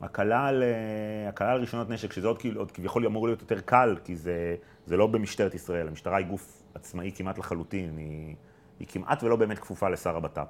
[0.00, 3.96] הקלה על, אה, הקלה על רישיונות נשק, שזה עוד, עוד כביכול אמור להיות יותר קל,
[4.04, 4.56] כי זה,
[4.86, 8.34] זה לא במשטרת ישראל, המשטרה היא גוף עצמאי כמעט לחלוטין, היא,
[8.78, 10.48] היא כמעט ולא באמת כפופה לשר הבט"פ.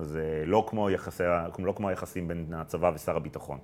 [0.00, 1.22] זה לא כמו, יחסי,
[1.58, 3.58] לא כמו היחסים בין הצבא ושר הביטחון.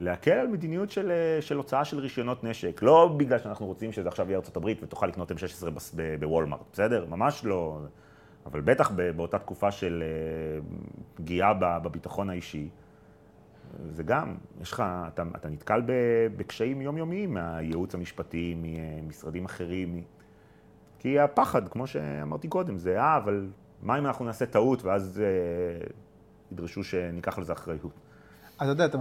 [0.00, 2.82] להקל על מדיניות של, אה, של הוצאה של רישיונות נשק.
[2.82, 5.64] לא בגלל שאנחנו רוצים שזה עכשיו יהיה הברית ותוכל לקנות M16
[6.20, 7.06] בוולמארט, בסדר?
[7.08, 7.78] ממש לא.
[8.46, 10.60] אבל בטח באותה תקופה של אה,
[11.14, 12.68] פגיעה בביטחון האישי,
[13.90, 15.82] זה גם, יש לך, אתה, אתה נתקל
[16.36, 20.02] בקשיים יומיומיים מהייעוץ המשפטי, ממשרדים אחרים,
[20.98, 23.50] כי הפחד, כמו שאמרתי קודם, זה אה, אבל
[23.82, 25.86] מה אם אנחנו נעשה טעות ואז אה,
[26.52, 28.01] ידרשו שניקח לזה אחריות.
[28.62, 28.98] אז אתה יודע,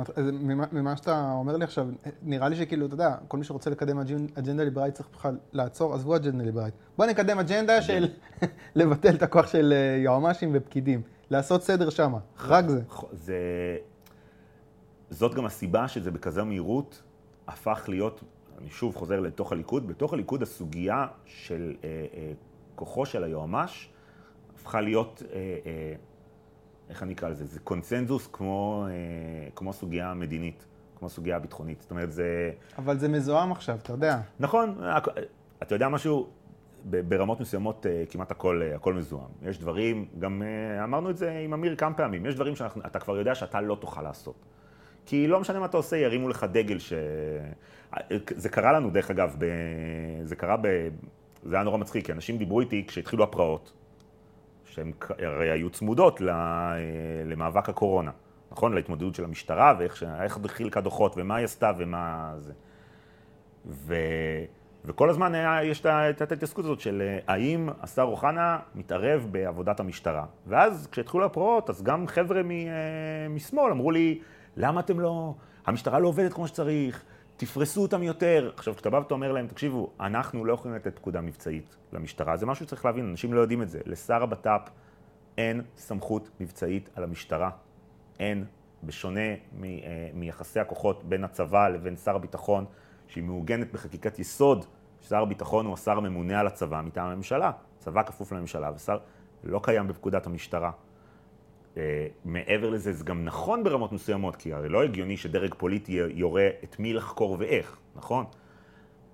[0.71, 1.87] ממה שאתה אומר לי עכשיו,
[2.23, 3.99] נראה לי שכאילו, אתה יודע, כל מי שרוצה לקדם
[4.35, 6.73] אג'נדה ליברלית צריך בכלל לעצור, עזבו אג'נדה ליברלית.
[6.97, 8.07] בוא נקדם אג'נדה של
[8.75, 12.81] לבטל את הכוח של אה, יועמ"שים ופקידים, לעשות סדר שמה, רק זה.
[13.11, 13.37] זה...
[15.09, 17.01] זאת גם הסיבה שזה בכזה מהירות
[17.47, 18.23] הפך להיות,
[18.57, 22.31] אני שוב חוזר לתוך הליכוד, בתוך הליכוד הסוגיה של אה, אה,
[22.75, 23.89] כוחו של היועמ"ש
[24.55, 25.23] הפכה להיות...
[25.33, 25.93] אה, אה,
[26.91, 27.45] איך אני אקרא לזה?
[27.45, 30.65] זה קונצנזוס כמו, אה, כמו סוגיה מדינית,
[30.99, 31.81] כמו סוגיה ביטחונית.
[31.81, 32.51] זאת אומרת, זה...
[32.77, 34.19] אבל זה מזוהם עכשיו, אתה יודע.
[34.39, 34.77] נכון,
[35.61, 36.29] אתה יודע משהו?
[36.85, 39.29] ברמות מסוימות אה, כמעט הכל, אה, הכל מזוהם.
[39.41, 40.41] יש דברים, גם
[40.83, 44.01] אמרנו את זה עם אמיר כמה פעמים, יש דברים שאתה כבר יודע שאתה לא תוכל
[44.01, 44.45] לעשות.
[45.05, 46.93] כי לא משנה מה אתה עושה, ירימו לך דגל ש...
[48.35, 49.45] זה קרה לנו, דרך אגב, ב...
[50.23, 50.67] זה קרה ב...
[51.43, 53.73] זה היה נורא מצחיק, כי אנשים דיברו איתי כשהתחילו הפרעות.
[54.71, 56.75] שהן הרי היו צמודות אה,
[57.25, 58.11] למאבק הקורונה,
[58.51, 58.73] נכון?
[58.73, 60.03] להתמודדות של המשטרה ואיך
[60.47, 62.53] חילקה דוחות ומה היא עשתה ומה זה.
[63.65, 63.95] ו...
[64.85, 70.25] וכל הזמן היה, יש את ההתעסקות הזאת של אה, האם השר אוחנה מתערב בעבודת המשטרה.
[70.47, 72.39] ואז כשהתחילו הפרעות, אז גם חבר'ה.
[72.39, 72.43] אה,
[73.29, 74.19] משמאל אמרו לי,
[74.57, 75.33] למה אתם לא...
[75.65, 77.03] המשטרה לא עובדת כמו שצריך,
[77.41, 78.51] תפרסו אותם יותר.
[78.55, 82.45] עכשיו, כשאתה בא ואתה אומר להם, תקשיבו, אנחנו לא יכולים לתת פקודה מבצעית למשטרה, זה
[82.45, 83.79] משהו שצריך להבין, אנשים לא יודעים את זה.
[83.85, 84.69] לשר הבט"פ
[85.37, 87.49] אין סמכות מבצעית על המשטרה.
[88.19, 88.45] אין,
[88.83, 92.65] בשונה מ, אה, מיחסי הכוחות בין הצבא לבין שר הביטחון,
[93.07, 94.65] שהיא מעוגנת בחקיקת יסוד,
[95.07, 97.51] שר הביטחון הוא השר הממונה על הצבא מטעם הממשלה.
[97.79, 98.97] צבא כפוף לממשלה, ושר
[99.43, 100.71] לא קיים בפקודת המשטרה.
[101.77, 106.49] אה, מעבר לזה, זה גם נכון ברמות מסוימות, כי הרי לא הגיוני שדרג פוליטי יורה
[106.63, 108.25] את מי לחקור ואיך, נכון?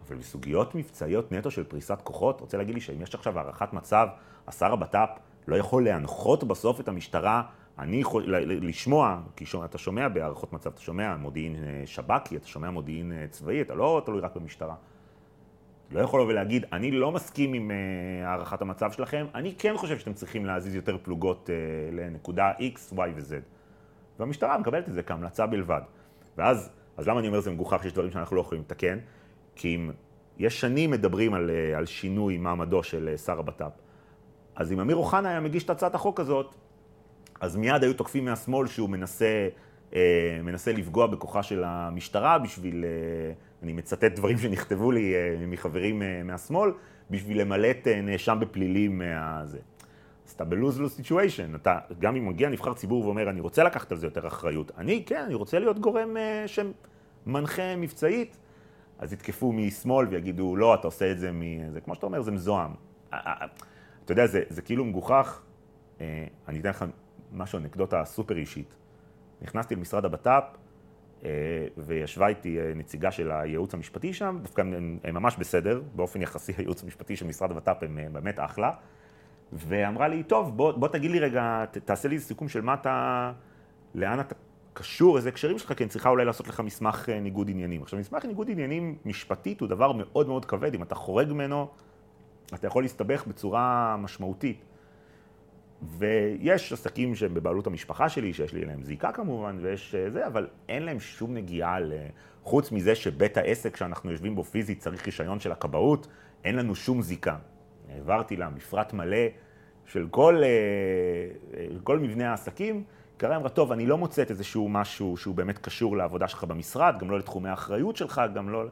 [0.08, 4.08] אבל בסוגיות מבצעיות נטו של פריסת כוחות, רוצה להגיד לי שאם יש עכשיו הערכת מצב,
[4.48, 5.10] השר הבט"פ
[5.48, 7.44] לא יכול להנחות בסוף את המשטרה,
[7.80, 12.70] אני יכול לשמוע, כי אתה שומע בהערכות מצב, אתה שומע מודיעין אה, שב"כי, אתה שומע
[12.70, 14.76] מודיעין אה, צבאי, אתה לא תלוי רק במשטרה.
[15.92, 20.00] לא יכול לבוא ולהגיד, אני לא מסכים עם uh, הערכת המצב שלכם, אני כן חושב
[20.00, 23.34] שאתם צריכים להזיז יותר פלוגות uh, לנקודה X, Y ו-Z.
[24.20, 25.82] והמשטרה מקבלת את זה כהמלצה בלבד.
[26.38, 28.98] ואז, אז למה אני אומר זה מגוחך שיש דברים שאנחנו לא יכולים לתקן?
[29.56, 29.92] כי אם
[30.38, 33.72] יש שנים מדברים על, uh, על שינוי מעמדו של uh, שר הבט"פ,
[34.56, 36.56] אז אם אמיר אוחנה היה מגיש את הצעת החוק הזאת,
[37.40, 39.48] אז מיד היו תוקפים מהשמאל שהוא מנסה,
[39.92, 39.96] uh,
[40.44, 42.84] מנסה לפגוע בכוחה של המשטרה בשביל...
[42.84, 46.72] Uh, אני מצטט דברים שנכתבו לי אה, מחברים אה, מהשמאל,
[47.12, 49.60] בשביל למלט אה, נאשם בפלילים מהזה.
[50.28, 53.98] אז אתה ב-lose-lose situation, אתה, גם אם מגיע נבחר ציבור ואומר, אני רוצה לקחת על
[53.98, 58.38] זה יותר אחריות, אני, כן, אני רוצה להיות גורם שמנחה מבצעית,
[59.00, 61.72] אז יתקפו משמאל ויגידו, לא, אתה עושה את זה מ...
[61.72, 62.72] זה כמו שאתה אומר, זה מזוהם.
[63.10, 65.42] אתה יודע, זה, זה כאילו מגוחך.
[66.48, 66.86] אני אתן לך
[67.34, 68.76] משהו, אנקדוטה סופר אישית.
[69.42, 70.44] נכנסתי למשרד הבט"פ,
[71.78, 76.54] וישבה איתי אה, נציגה של הייעוץ המשפטי שם, דווקא הם, הם ממש בסדר, באופן יחסי
[76.58, 78.72] הייעוץ המשפטי של משרד הבט"פ הם אה, באמת אחלה,
[79.54, 83.32] ואמרה לי, טוב, בוא, בוא תגיד לי רגע, ת, תעשה לי סיכום של מה אתה,
[83.96, 84.36] לאן אתה
[84.74, 87.82] קשור, איזה הקשרים שלך, כי אני צריכה אולי לעשות לך מסמך ניגוד עניינים.
[87.82, 91.68] עכשיו, מסמך ניגוד עניינים משפטית הוא דבר מאוד מאוד כבד, אם אתה חורג ממנו,
[92.54, 94.62] אתה יכול להסתבך בצורה משמעותית.
[95.82, 100.48] ויש עסקים שהם בבעלות המשפחה שלי, שיש לי אליהם זיקה כמובן, ויש אה, זה, אבל
[100.70, 101.94] אין להם שום נגיעה ל...
[102.44, 106.08] חוץ מזה שבית העסק שאנחנו יושבים בו פיזית צריך רישיון של הכבאות,
[106.44, 107.36] אין לנו שום זיקה.
[107.90, 109.18] העברתי לה מפרט מלא
[109.86, 110.50] של כל, אה,
[111.60, 112.84] אה, כל מבנה העסקים.
[113.18, 117.12] קרא אמרה, טוב, אני לא מוצאת איזשהו משהו שהוא באמת קשור לעבודה שלך במשרד, גם
[117.12, 118.64] לא לתחומי האחריות שלך, גם לא...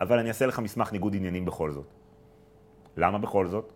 [0.00, 1.86] אבל אני אעשה לך מסמך ניגוד עניינים בכל זאת.
[2.96, 3.72] למה בכל זאת?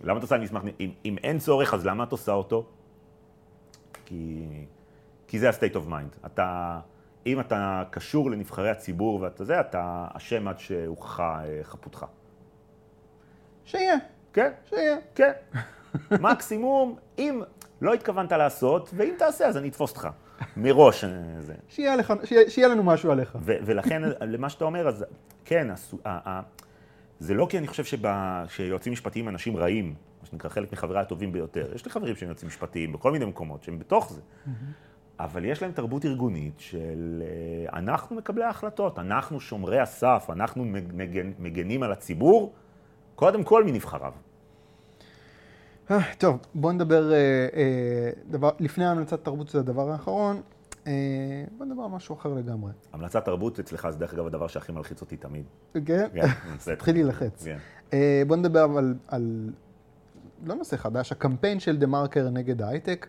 [0.00, 2.66] למה את עושה מסמך, אם, אם אין צורך, אז למה את עושה אותו?
[4.06, 4.46] כי,
[5.26, 6.26] כי זה ה-state of mind.
[6.26, 6.80] אתה,
[7.26, 12.06] אם אתה קשור לנבחרי הציבור ואתה זה, אתה אשם עד שהוכחה חפותך.
[13.64, 13.96] שיהיה.
[14.32, 14.52] כן?
[14.68, 14.96] שיהיה.
[15.14, 15.32] כן.
[16.20, 17.42] מקסימום, אם
[17.80, 20.08] לא התכוונת לעשות, ואם תעשה, אז אני אתפוס אותך.
[20.56, 21.04] מראש.
[21.04, 21.54] אה, זה.
[21.68, 23.38] שיהיה, לך, שיהיה, שיהיה לנו משהו עליך.
[23.40, 25.04] ו- ולכן, למה שאתה אומר, אז
[25.44, 25.68] כן,
[27.20, 31.32] זה לא כי אני חושב שבא, שיועצים משפטיים אנשים רעים, מה שנקרא חלק מחבריי הטובים
[31.32, 31.72] ביותר.
[31.74, 34.20] יש לי חברים שהם יועצים משפטיים בכל מיני מקומות, שהם בתוך זה.
[34.20, 34.50] Mm-hmm.
[35.20, 41.32] אבל יש להם תרבות ארגונית של אה, אנחנו מקבלי ההחלטות, אנחנו שומרי הסף, אנחנו מגן,
[41.38, 42.52] מגנים על הציבור,
[43.14, 44.12] קודם כל מנבחריו.
[45.90, 50.40] אה, טוב, בוא נדבר, אה, דבר, לפני המלצת תרבות זה הדבר האחרון,
[51.58, 52.72] בוא נדבר על משהו אחר לגמרי.
[52.92, 55.44] המלצת תרבות אצלך זה דרך אגב הדבר שהכי מלחיץ אותי תמיד.
[55.84, 56.08] כן?
[56.14, 56.26] כן,
[56.74, 57.44] תתחיל להילחץ.
[57.44, 57.58] כן.
[58.26, 59.50] בוא נדבר אבל על,
[60.44, 63.06] לא נושא חדש, הקמפיין של דה מרקר נגד ההייטק.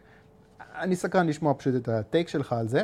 [0.59, 2.83] אני סקרן לשמוע פשוט את ה take שלך על זה,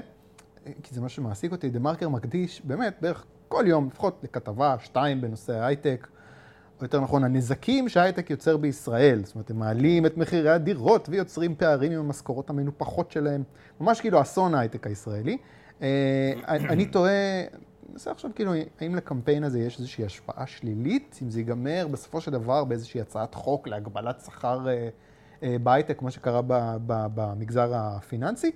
[0.83, 1.69] כי זה מה שמעסיק אותי.
[1.69, 6.07] דה מרקר מקדיש באמת בערך כל יום, לפחות לכתבה, שתיים בנושא ההייטק,
[6.79, 9.21] או יותר נכון, הנזקים שההייטק יוצר בישראל.
[9.23, 13.43] זאת אומרת, הם מעלים את מחירי הדירות ויוצרים פערים עם המשכורות המנופחות שלהם.
[13.79, 15.37] ממש כאילו אסון ההייטק הישראלי.
[15.81, 17.43] אה, אני תוהה,
[17.89, 18.51] מנסה עכשיו כאילו,
[18.81, 23.35] האם לקמפיין הזה יש איזושהי השפעה שלילית, אם זה ייגמר בסופו של דבר באיזושהי הצעת
[23.35, 24.89] חוק להגבלת שכר אה,
[25.43, 26.41] אה, בהייטק, כמו שקרה
[26.87, 28.51] במגזר הפיננסי,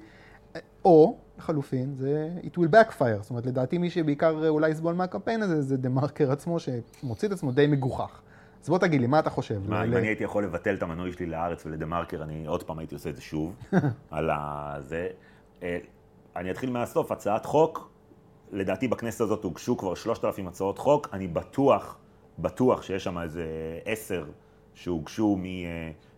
[0.86, 3.22] או לחלופין, זה it will backfire.
[3.22, 7.34] זאת אומרת, לדעתי מי שבעיקר אולי יסבול מהקמפיין הזה, זה דה מרקר עצמו, שמוציא את
[7.34, 8.22] עצמו די מגוחך.
[8.64, 9.70] אז בוא תגיד לי, מה אתה חושב?
[9.70, 12.80] מה, אם אני הייתי יכול לבטל את המנוי שלי לארץ ולדה מרקר, אני עוד פעם
[12.80, 13.56] הייתי עושה את זה שוב,
[14.12, 14.30] על
[14.80, 15.08] זה.
[15.64, 15.78] אה,
[16.36, 17.92] אני אתחיל מהסוף, הצעת חוק,
[18.52, 21.98] לדעתי בכנסת הזאת הוגשו כבר 3,000 הצעות חוק, אני בטוח,
[22.40, 23.46] בטוח שיש שם איזה
[23.86, 24.26] עשר
[24.74, 25.46] שהוגשו מ...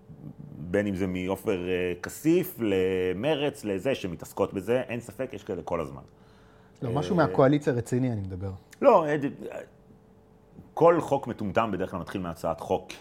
[0.09, 5.61] אה, בין אם זה מעופר אה, כסיף למרץ, לזה שמתעסקות בזה, אין ספק, יש כאלה
[5.61, 6.01] כל הזמן.
[6.81, 8.51] לא, משהו מהקואליציה רציני אני מדבר.
[8.81, 9.15] לא, אה,
[10.73, 12.91] כל חוק מטומטם בדרך כלל מתחיל מהצעת חוק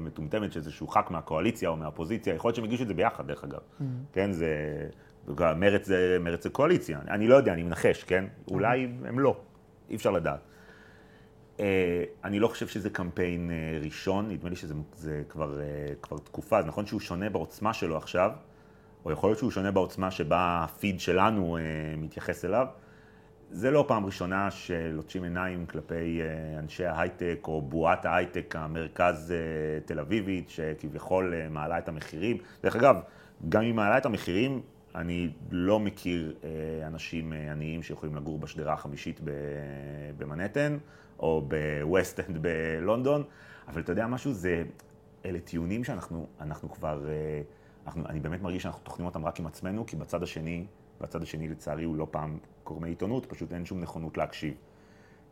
[0.00, 3.44] מטומטמת, שזה איזשהו ח"כ מהקואליציה או מהאופוזיציה, יכול להיות שהם הגישו את זה ביחד, דרך
[3.44, 3.58] אגב.
[3.58, 3.84] Mm-hmm.
[4.12, 4.48] כן, זה...
[5.56, 7.00] מרץ זה, מרץ זה קואליציה.
[7.08, 8.24] אני לא יודע, אני מנחש, כן?
[8.50, 9.36] אולי הם לא,
[9.90, 10.40] אי אפשר לדעת.
[11.60, 14.74] אה, אני לא חושב שזה קמפיין אה, ראשון, נדמה לי שזה
[15.28, 18.30] כבר, אה, כבר תקופה, זה נכון שהוא שונה בעוצמה שלו עכשיו,
[19.04, 21.58] או יכול להיות שהוא שונה בעוצמה שבה הפיד שלנו
[21.98, 22.66] מתייחס אליו.
[23.50, 26.20] זה לא פעם ראשונה שלוטשים עיניים כלפי
[26.58, 29.34] אנשי ההייטק או בועת ההייטק המרכז
[29.84, 32.36] תל אביבית, שכביכול מעלה את המחירים.
[32.62, 32.96] דרך אגב,
[33.48, 34.60] גם אם מעלה את המחירים,
[34.94, 36.34] אני לא מכיר
[36.86, 39.20] אנשים עניים שיכולים לגור בשדרה החמישית
[40.18, 40.78] במנהטן.
[41.18, 43.22] או בווסט-אנד בלונדון,
[43.68, 44.64] אבל אתה יודע משהו, זה,
[45.24, 47.42] אלה טיעונים שאנחנו אנחנו כבר, אה,
[47.86, 50.66] אנחנו, אני באמת מרגיש שאנחנו טוחנים אותם רק עם עצמנו, כי בצד השני,
[51.00, 54.54] בצד השני לצערי הוא לא פעם גורמי עיתונות, פשוט אין שום נכונות להקשיב.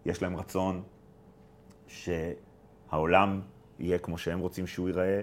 [0.06, 0.82] יש להם רצון
[1.86, 3.40] שהעולם
[3.78, 5.20] יהיה כמו שהם רוצים שהוא ייראה,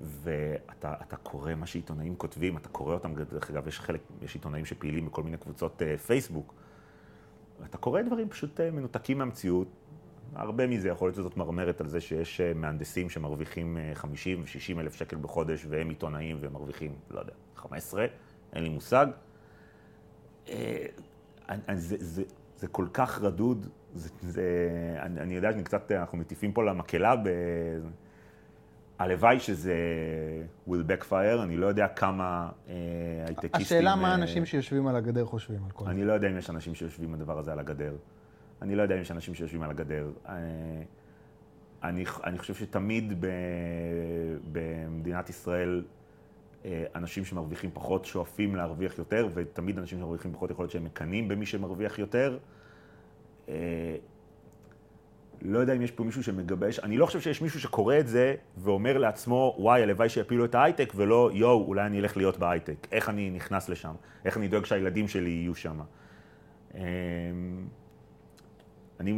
[0.00, 5.06] ואתה קורא מה שעיתונאים כותבים, אתה קורא אותם, דרך אגב, יש חלק, יש עיתונאים שפעילים
[5.06, 6.54] בכל מיני קבוצות uh, פייסבוק,
[7.60, 9.68] ואתה קורא דברים פשוט uh, מנותקים מהמציאות,
[10.34, 14.80] הרבה מזה יכול להיות שזאת מרמרת על זה שיש אה, מהנדסים שמרוויחים 50 אה, ו-60
[14.80, 18.06] אלף שקל בחודש והם עיתונאים ומרוויחים, לא יודע, 15,
[18.52, 19.06] אין לי מושג.
[20.48, 20.86] אה,
[21.74, 22.22] זה, זה,
[22.56, 24.42] זה כל כך רדוד, זה, זה,
[25.00, 27.28] אני, אני יודע שקצת, אנחנו מטיפים פה למקהלה, ב...
[28.98, 29.74] הלוואי שזה
[30.68, 32.74] will backfire, אני לא יודע כמה אה,
[33.26, 33.60] הייטקיסטים...
[33.60, 35.90] השאלה מה האנשים שיושבים על הגדר חושבים על כל זה.
[35.90, 37.94] אני לא יודע אם יש אנשים שיושבים הדבר הזה על הגדר.
[38.62, 40.10] אני לא יודע אם יש אנשים שיושבים על הגדר.
[40.28, 40.34] אה,
[41.82, 43.26] אני, אני חושב שתמיד ב,
[44.52, 45.84] במדינת ישראל
[46.64, 51.28] אה, אנשים שמרוויחים פחות שואפים להרוויח יותר, ותמיד אנשים שמרוויחים פחות יכול להיות שהם מקנאים
[51.28, 52.38] במי שמרוויח יותר.
[53.48, 53.54] אה,
[55.42, 58.34] לא יודע אם יש פה מישהו שמגבש, אני לא חושב שיש מישהו שקורא את זה
[58.56, 62.86] ואומר לעצמו, וואי, הלוואי שיפילו את ההייטק, ולא, יואו, אולי אני אלך להיות בהייטק.
[62.92, 63.94] איך אני נכנס לשם?
[64.24, 65.80] איך אני דואג שהילדים שלי יהיו שם?
[69.02, 69.10] אני,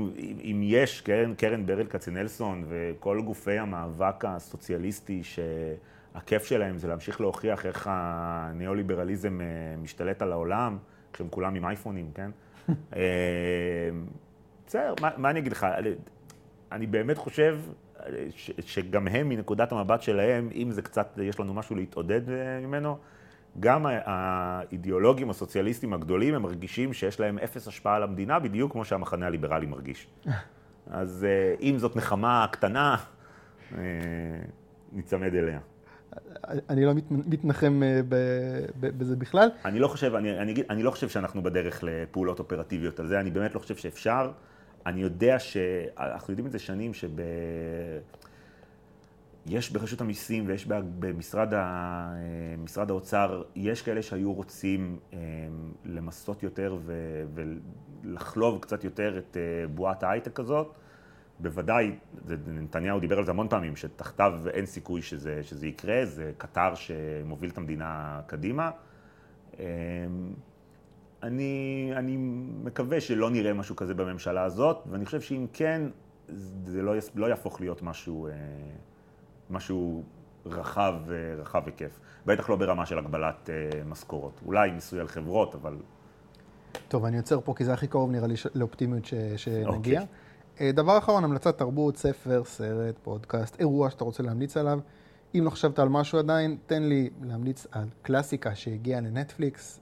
[0.42, 7.66] אם יש, קרן, קרן ברל כצנלסון וכל גופי המאבק הסוציאליסטי שהכיף שלהם זה להמשיך להוכיח
[7.66, 9.46] איך הניאו-ליברליזם אה,
[9.82, 10.78] משתלט על העולם,
[11.12, 12.30] כשהם כולם עם אייפונים, כן?
[12.96, 13.02] אה,
[14.66, 15.66] בסדר, מה, מה אני אגיד לך?
[16.72, 17.60] אני באמת חושב
[18.30, 22.98] ש, שגם הם, מנקודת המבט שלהם, אם זה קצת, יש לנו משהו להתעודד אה, ממנו,
[23.60, 29.26] גם האידיאולוגים הסוציאליסטים הגדולים, הם מרגישים שיש להם אפס השפעה על המדינה, בדיוק כמו שהמחנה
[29.26, 30.06] הליברלי מרגיש.
[30.90, 32.96] אז אה, אם זאת נחמה קטנה,
[33.78, 33.80] אה,
[34.92, 35.58] ניצמד אליה.
[36.70, 38.00] אני לא מתנחם אה,
[38.80, 39.48] בזה בכלל.
[39.64, 43.30] אני לא חושב, אני, אני, אני לא חושב שאנחנו בדרך לפעולות אופרטיביות על זה, אני
[43.30, 44.30] באמת לא חושב שאפשר.
[44.86, 45.56] אני יודע ש...
[45.98, 47.10] אנחנו יודעים את זה שנים שב...
[49.46, 50.66] יש ברשות המיסים ויש
[50.98, 52.14] במשרד ה,
[52.76, 55.18] האוצר, יש כאלה שהיו רוצים אה,
[55.84, 56.78] למסות יותר
[58.04, 60.74] ולחלוב קצת יותר את אה, בועת ההייטק הזאת.
[61.40, 61.94] בוודאי,
[62.46, 67.50] נתניהו דיבר על זה המון פעמים, שתחתיו אין סיכוי שזה, שזה יקרה, זה קטר שמוביל
[67.50, 68.70] את המדינה קדימה.
[69.58, 69.64] אה,
[71.22, 72.16] אני, אני
[72.64, 75.82] מקווה שלא נראה משהו כזה בממשלה הזאת, ואני חושב שאם כן,
[76.64, 78.32] זה לא, לא יהפוך להיות משהו, אה,
[79.50, 80.02] משהו
[80.46, 81.98] רחב, אה, רחב היקף.
[82.26, 84.40] בטח לא ברמה של הגבלת אה, משכורות.
[84.46, 85.76] אולי מיסוי על חברות, אבל
[86.88, 90.00] טוב, אני עוצר פה כי זה הכי קרוב נראה לי לאופטימיות ש- שנגיע.
[90.00, 90.06] אוקיי.
[90.60, 94.78] אה, דבר אחרון, המלצת תרבות, ספר, סרט, פודקאסט, אירוע שאתה רוצה להמליץ עליו.
[95.34, 99.80] אם לא חשבת על משהו עדיין, תן לי להמליץ על קלאסיקה שהגיעה לנטפליקס,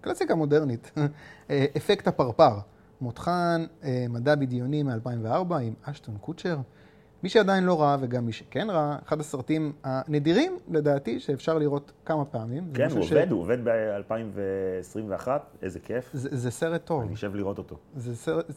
[0.00, 0.92] קלאסיקה מודרנית,
[1.76, 2.58] אפקט הפרפר,
[3.00, 3.64] מותחן,
[4.08, 6.56] מדע בדיוני מ-2004 עם אשטון קוצ'ר.
[7.24, 12.24] מי שעדיין לא ראה וגם מי שכן ראה, אחד הסרטים הנדירים לדעתי שאפשר לראות כמה
[12.24, 12.70] פעמים.
[12.74, 15.28] כן, הוא ש- עובד, הוא עובד ב-2021,
[15.62, 16.10] איזה כיף.
[16.12, 17.02] זה, זה סרט טוב.
[17.02, 17.76] אני אשב לראות אותו.
[17.96, 18.50] זה סרט,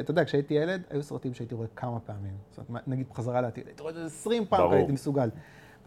[0.00, 2.32] אתה יודע, כשהייתי ילד, היו סרטים שהייתי רואה כמה פעמים.
[2.50, 5.28] זאת אומרת, נגיד חזרה לעתיד, הייתי רואה את זה 20 פעם, הייתי מסוגל.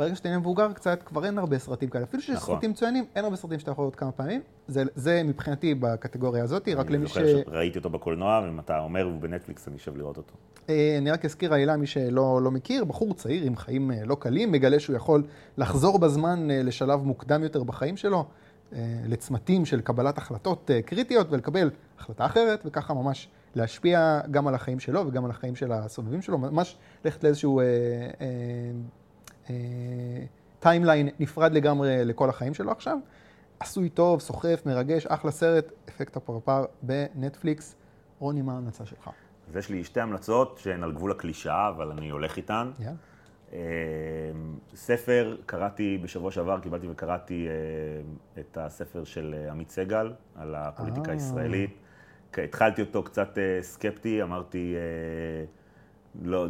[0.02, 2.04] ברגע שאתה נהיה מבוגר קצת, כבר אין הרבה סרטים כאלה.
[2.04, 2.56] אפילו שיש נכון.
[2.56, 4.41] סרטים מצוינים, אין הרבה סרטים שאתה יכול לראות כמה פעמים.
[4.68, 7.14] זה, זה מבחינתי בקטגוריה הזאת, רק אני למי ש...
[7.14, 10.34] זוכר שראיתי אותו בקולנוע, ואם אתה אומר הוא בנטפליקס, אני אשב לראות אותו.
[10.70, 14.16] אה, אני רק אזכיר העילה, מי שלא לא מכיר, בחור צעיר עם חיים אה, לא
[14.16, 15.24] קלים, מגלה שהוא יכול
[15.58, 18.26] לחזור בזמן אה, לשלב מוקדם יותר בחיים שלו,
[19.08, 25.08] לצמתים של קבלת החלטות קריטיות, ולקבל החלטה אחרת, וככה ממש להשפיע גם על החיים שלו
[25.08, 27.66] וגם על החיים של הסובבים שלו, ממש ללכת לאיזשהו אה,
[28.22, 28.28] אה,
[30.60, 32.98] timeline נפרד לגמרי לכל החיים שלו עכשיו.
[33.60, 37.76] עשוי טוב, סוחף, מרגש, אחלה סרט, אפקט הפרפר בנטפליקס.
[38.20, 39.10] רוני, מה ההמלצה שלך?
[39.50, 42.72] אז יש לי שתי המלצות שהן על גבול הקלישאה, אבל אני הולך איתן.
[42.80, 42.96] יאללה.
[43.54, 43.60] אה,
[44.76, 51.08] ספר, קראתי בשבוע שעבר, קיבלתי וקראתי אה, את הספר של אה, עמית סגל על הפוליטיקה
[51.08, 51.14] אה.
[51.14, 51.78] הישראלית.
[52.38, 55.46] התחלתי אותו קצת אה, סקפטי, אמרתי, אה,
[56.22, 56.47] לא,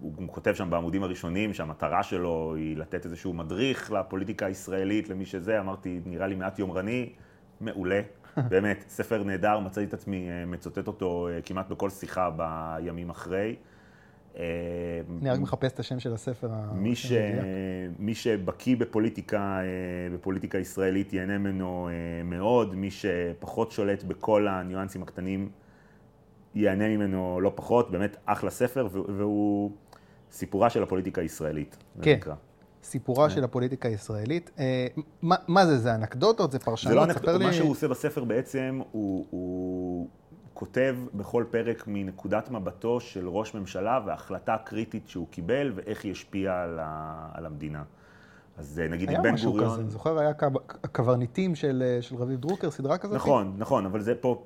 [0.00, 5.60] הוא כותב שם בעמודים הראשונים שהמטרה שלו היא לתת איזשהו מדריך לפוליטיקה הישראלית, למי שזה,
[5.60, 7.12] אמרתי, נראה לי מעט יומרני,
[7.60, 8.00] מעולה,
[8.50, 13.56] באמת, ספר נהדר, מצאתי את עצמי אה, מצטט אותו אה, כמעט בכל שיחה בימים אחרי.
[14.36, 14.42] אה,
[15.20, 16.48] אני רק מחפש את השם של הספר.
[16.74, 17.12] מי, ש...
[17.98, 19.58] מי שבקיא בפוליטיקה,
[20.14, 21.88] בפוליטיקה ישראלית ייהנה ממנו
[22.24, 25.48] מאוד, מי שפחות שולט בכל הניואנסים הקטנים
[26.54, 29.70] ייהנה ממנו לא פחות, באמת אחלה ספר, והוא-
[30.32, 32.12] סיפורה של הפוליטיקה הישראלית, זה כן.
[32.16, 32.34] נקרא.
[32.84, 34.50] סיפורה של הפוליטיקה הישראלית.
[34.58, 34.86] אה,
[35.22, 36.52] מה, מה זה, זה אנקדוטות?
[36.52, 36.92] זה פרשנות?
[36.94, 40.08] זה לא ספר אנקדוטה, לי- מה שהוא עושה בספר בעצם, הוא, הוא
[40.54, 46.62] כותב בכל פרק מנקודת מבטו של ראש ממשלה וההחלטה הקריטית שהוא קיבל ואיך היא השפיעה
[46.62, 47.82] על, ה, על המדינה.
[48.58, 49.70] אז אה, נגיד היה עם בן משהו גוריון...
[49.72, 53.14] כזה, אני זוכר, היה קב- הקברניטים של אה, של רביב דרוקר, סדרה כזאת?
[53.16, 54.42] נכון, נכון, אבל זה פה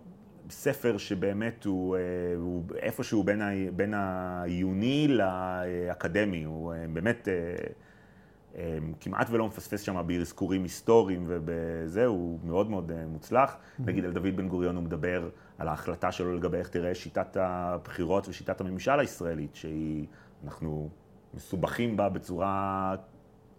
[0.51, 2.01] ספר שבאמת הוא, אה,
[2.36, 10.03] הוא איפשהו בין, ה, בין העיוני לאקדמי, הוא אה, באמת אה, כמעט ולא מפספס שם
[10.07, 13.57] באזכורים היסטוריים ובזה, הוא מאוד מאוד מוצלח.
[13.78, 15.28] נגיד על דוד בן גוריון הוא מדבר
[15.59, 20.07] על ההחלטה שלו לגבי איך תראה שיטת הבחירות ושיטת הממשל הישראלית, שהיא,
[20.44, 20.88] אנחנו
[21.34, 22.94] מסובכים בה בצורה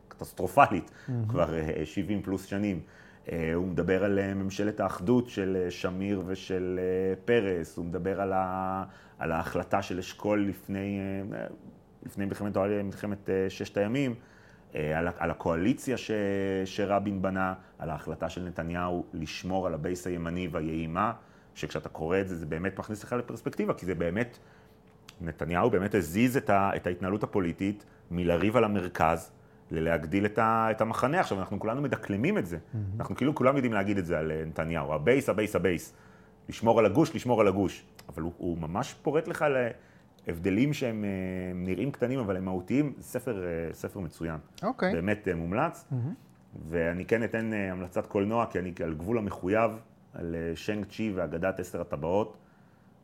[0.07, 0.91] קטסטרופלית
[1.29, 2.81] כבר אה, 70 פלוס שנים.
[3.31, 6.79] אה, הוא מדבר על אה, ממשלת האחדות של אה, שמיר ושל
[7.25, 8.83] פרס, הוא מדבר על, ה,
[9.19, 10.99] על ההחלטה של אשכול לפני,
[12.05, 14.15] לפני מלחמת, מלחמת ששת הימים,
[14.73, 16.11] על, על הקואליציה ש,
[16.65, 21.13] שרבין בנה, על ההחלטה של נתניהו לשמור על הבייס הימני והיעימה,
[21.55, 24.37] שכשאתה קורא את זה, זה באמת מכניס לך לפרספקטיבה, כי זה באמת,
[25.21, 29.31] נתניהו באמת הזיז את, ה, את ההתנהלות הפוליטית מלריב על המרכז
[29.71, 31.19] ללהגדיל את, ה, את המחנה.
[31.19, 32.57] עכשיו, אנחנו כולנו מדקלמים את זה.
[32.99, 34.93] אנחנו כאילו כולם יודעים להגיד את זה על אה, נתניהו.
[34.93, 35.93] הבייס, הבייס, הבייס.
[36.49, 37.85] לשמור על הגוש, לשמור על הגוש.
[38.09, 39.45] אבל הוא, הוא ממש פורט לך
[40.27, 41.09] להבדלים שהם אה,
[41.55, 42.93] נראים קטנים, אבל הם מהותיים.
[43.01, 44.37] ספר, אה, ספר מצוין.
[44.63, 44.93] אוקיי.
[44.93, 45.85] באמת אה, מומלץ.
[46.65, 49.71] ואני כן אתן אה, המלצת קולנוע, כי אני על גבול המחויב,
[50.13, 52.37] על אה, שנג צ'י ואגדת עשר הטבעות.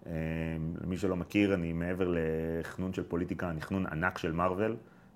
[0.06, 0.12] אה,
[0.82, 4.76] למי שלא מכיר, אני מעבר לחנון של פוליטיקה, אני חנון ענק של מארוול.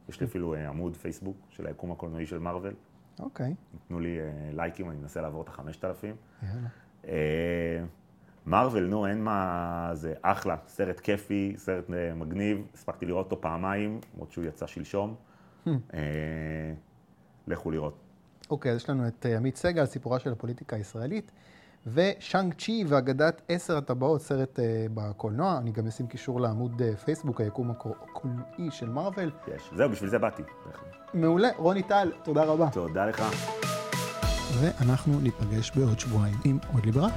[0.09, 2.73] יש לי אפילו אה, עמוד פייסבוק של היקום הקולנועי של מארוול.
[3.19, 3.55] אוקיי.
[3.87, 6.15] תנו לי אה, לייקים, אני מנסה לעבור את החמשת אלפים.
[7.07, 7.83] אה,
[8.45, 11.85] מארוול, נו, אין מה, זה אחלה, סרט כיפי, סרט
[12.15, 15.15] מגניב, הספקתי לראות אותו פעמיים, למרות שהוא יצא שלשום.
[15.67, 16.73] אה,
[17.47, 17.97] לכו לראות.
[18.49, 21.31] אוקיי, אז יש לנו את עמית סגל, סיפורה של הפוליטיקה הישראלית,
[21.93, 25.57] ושאנג צ'י ואגדת עשר הטבעות, סרט אה, בקולנוע.
[25.57, 29.31] אני גם אשים קישור לעמוד אה, פייסבוק, היקום הקול- הקולנועי של מארוול.
[29.55, 29.69] יש.
[29.75, 30.43] זהו, בשביל זה באתי.
[31.13, 32.69] מעולה, רוני טל, תודה רבה.
[32.73, 33.23] תודה לך.
[34.61, 37.09] ואנחנו ניפגש בעוד שבועיים עם עוד ליברל.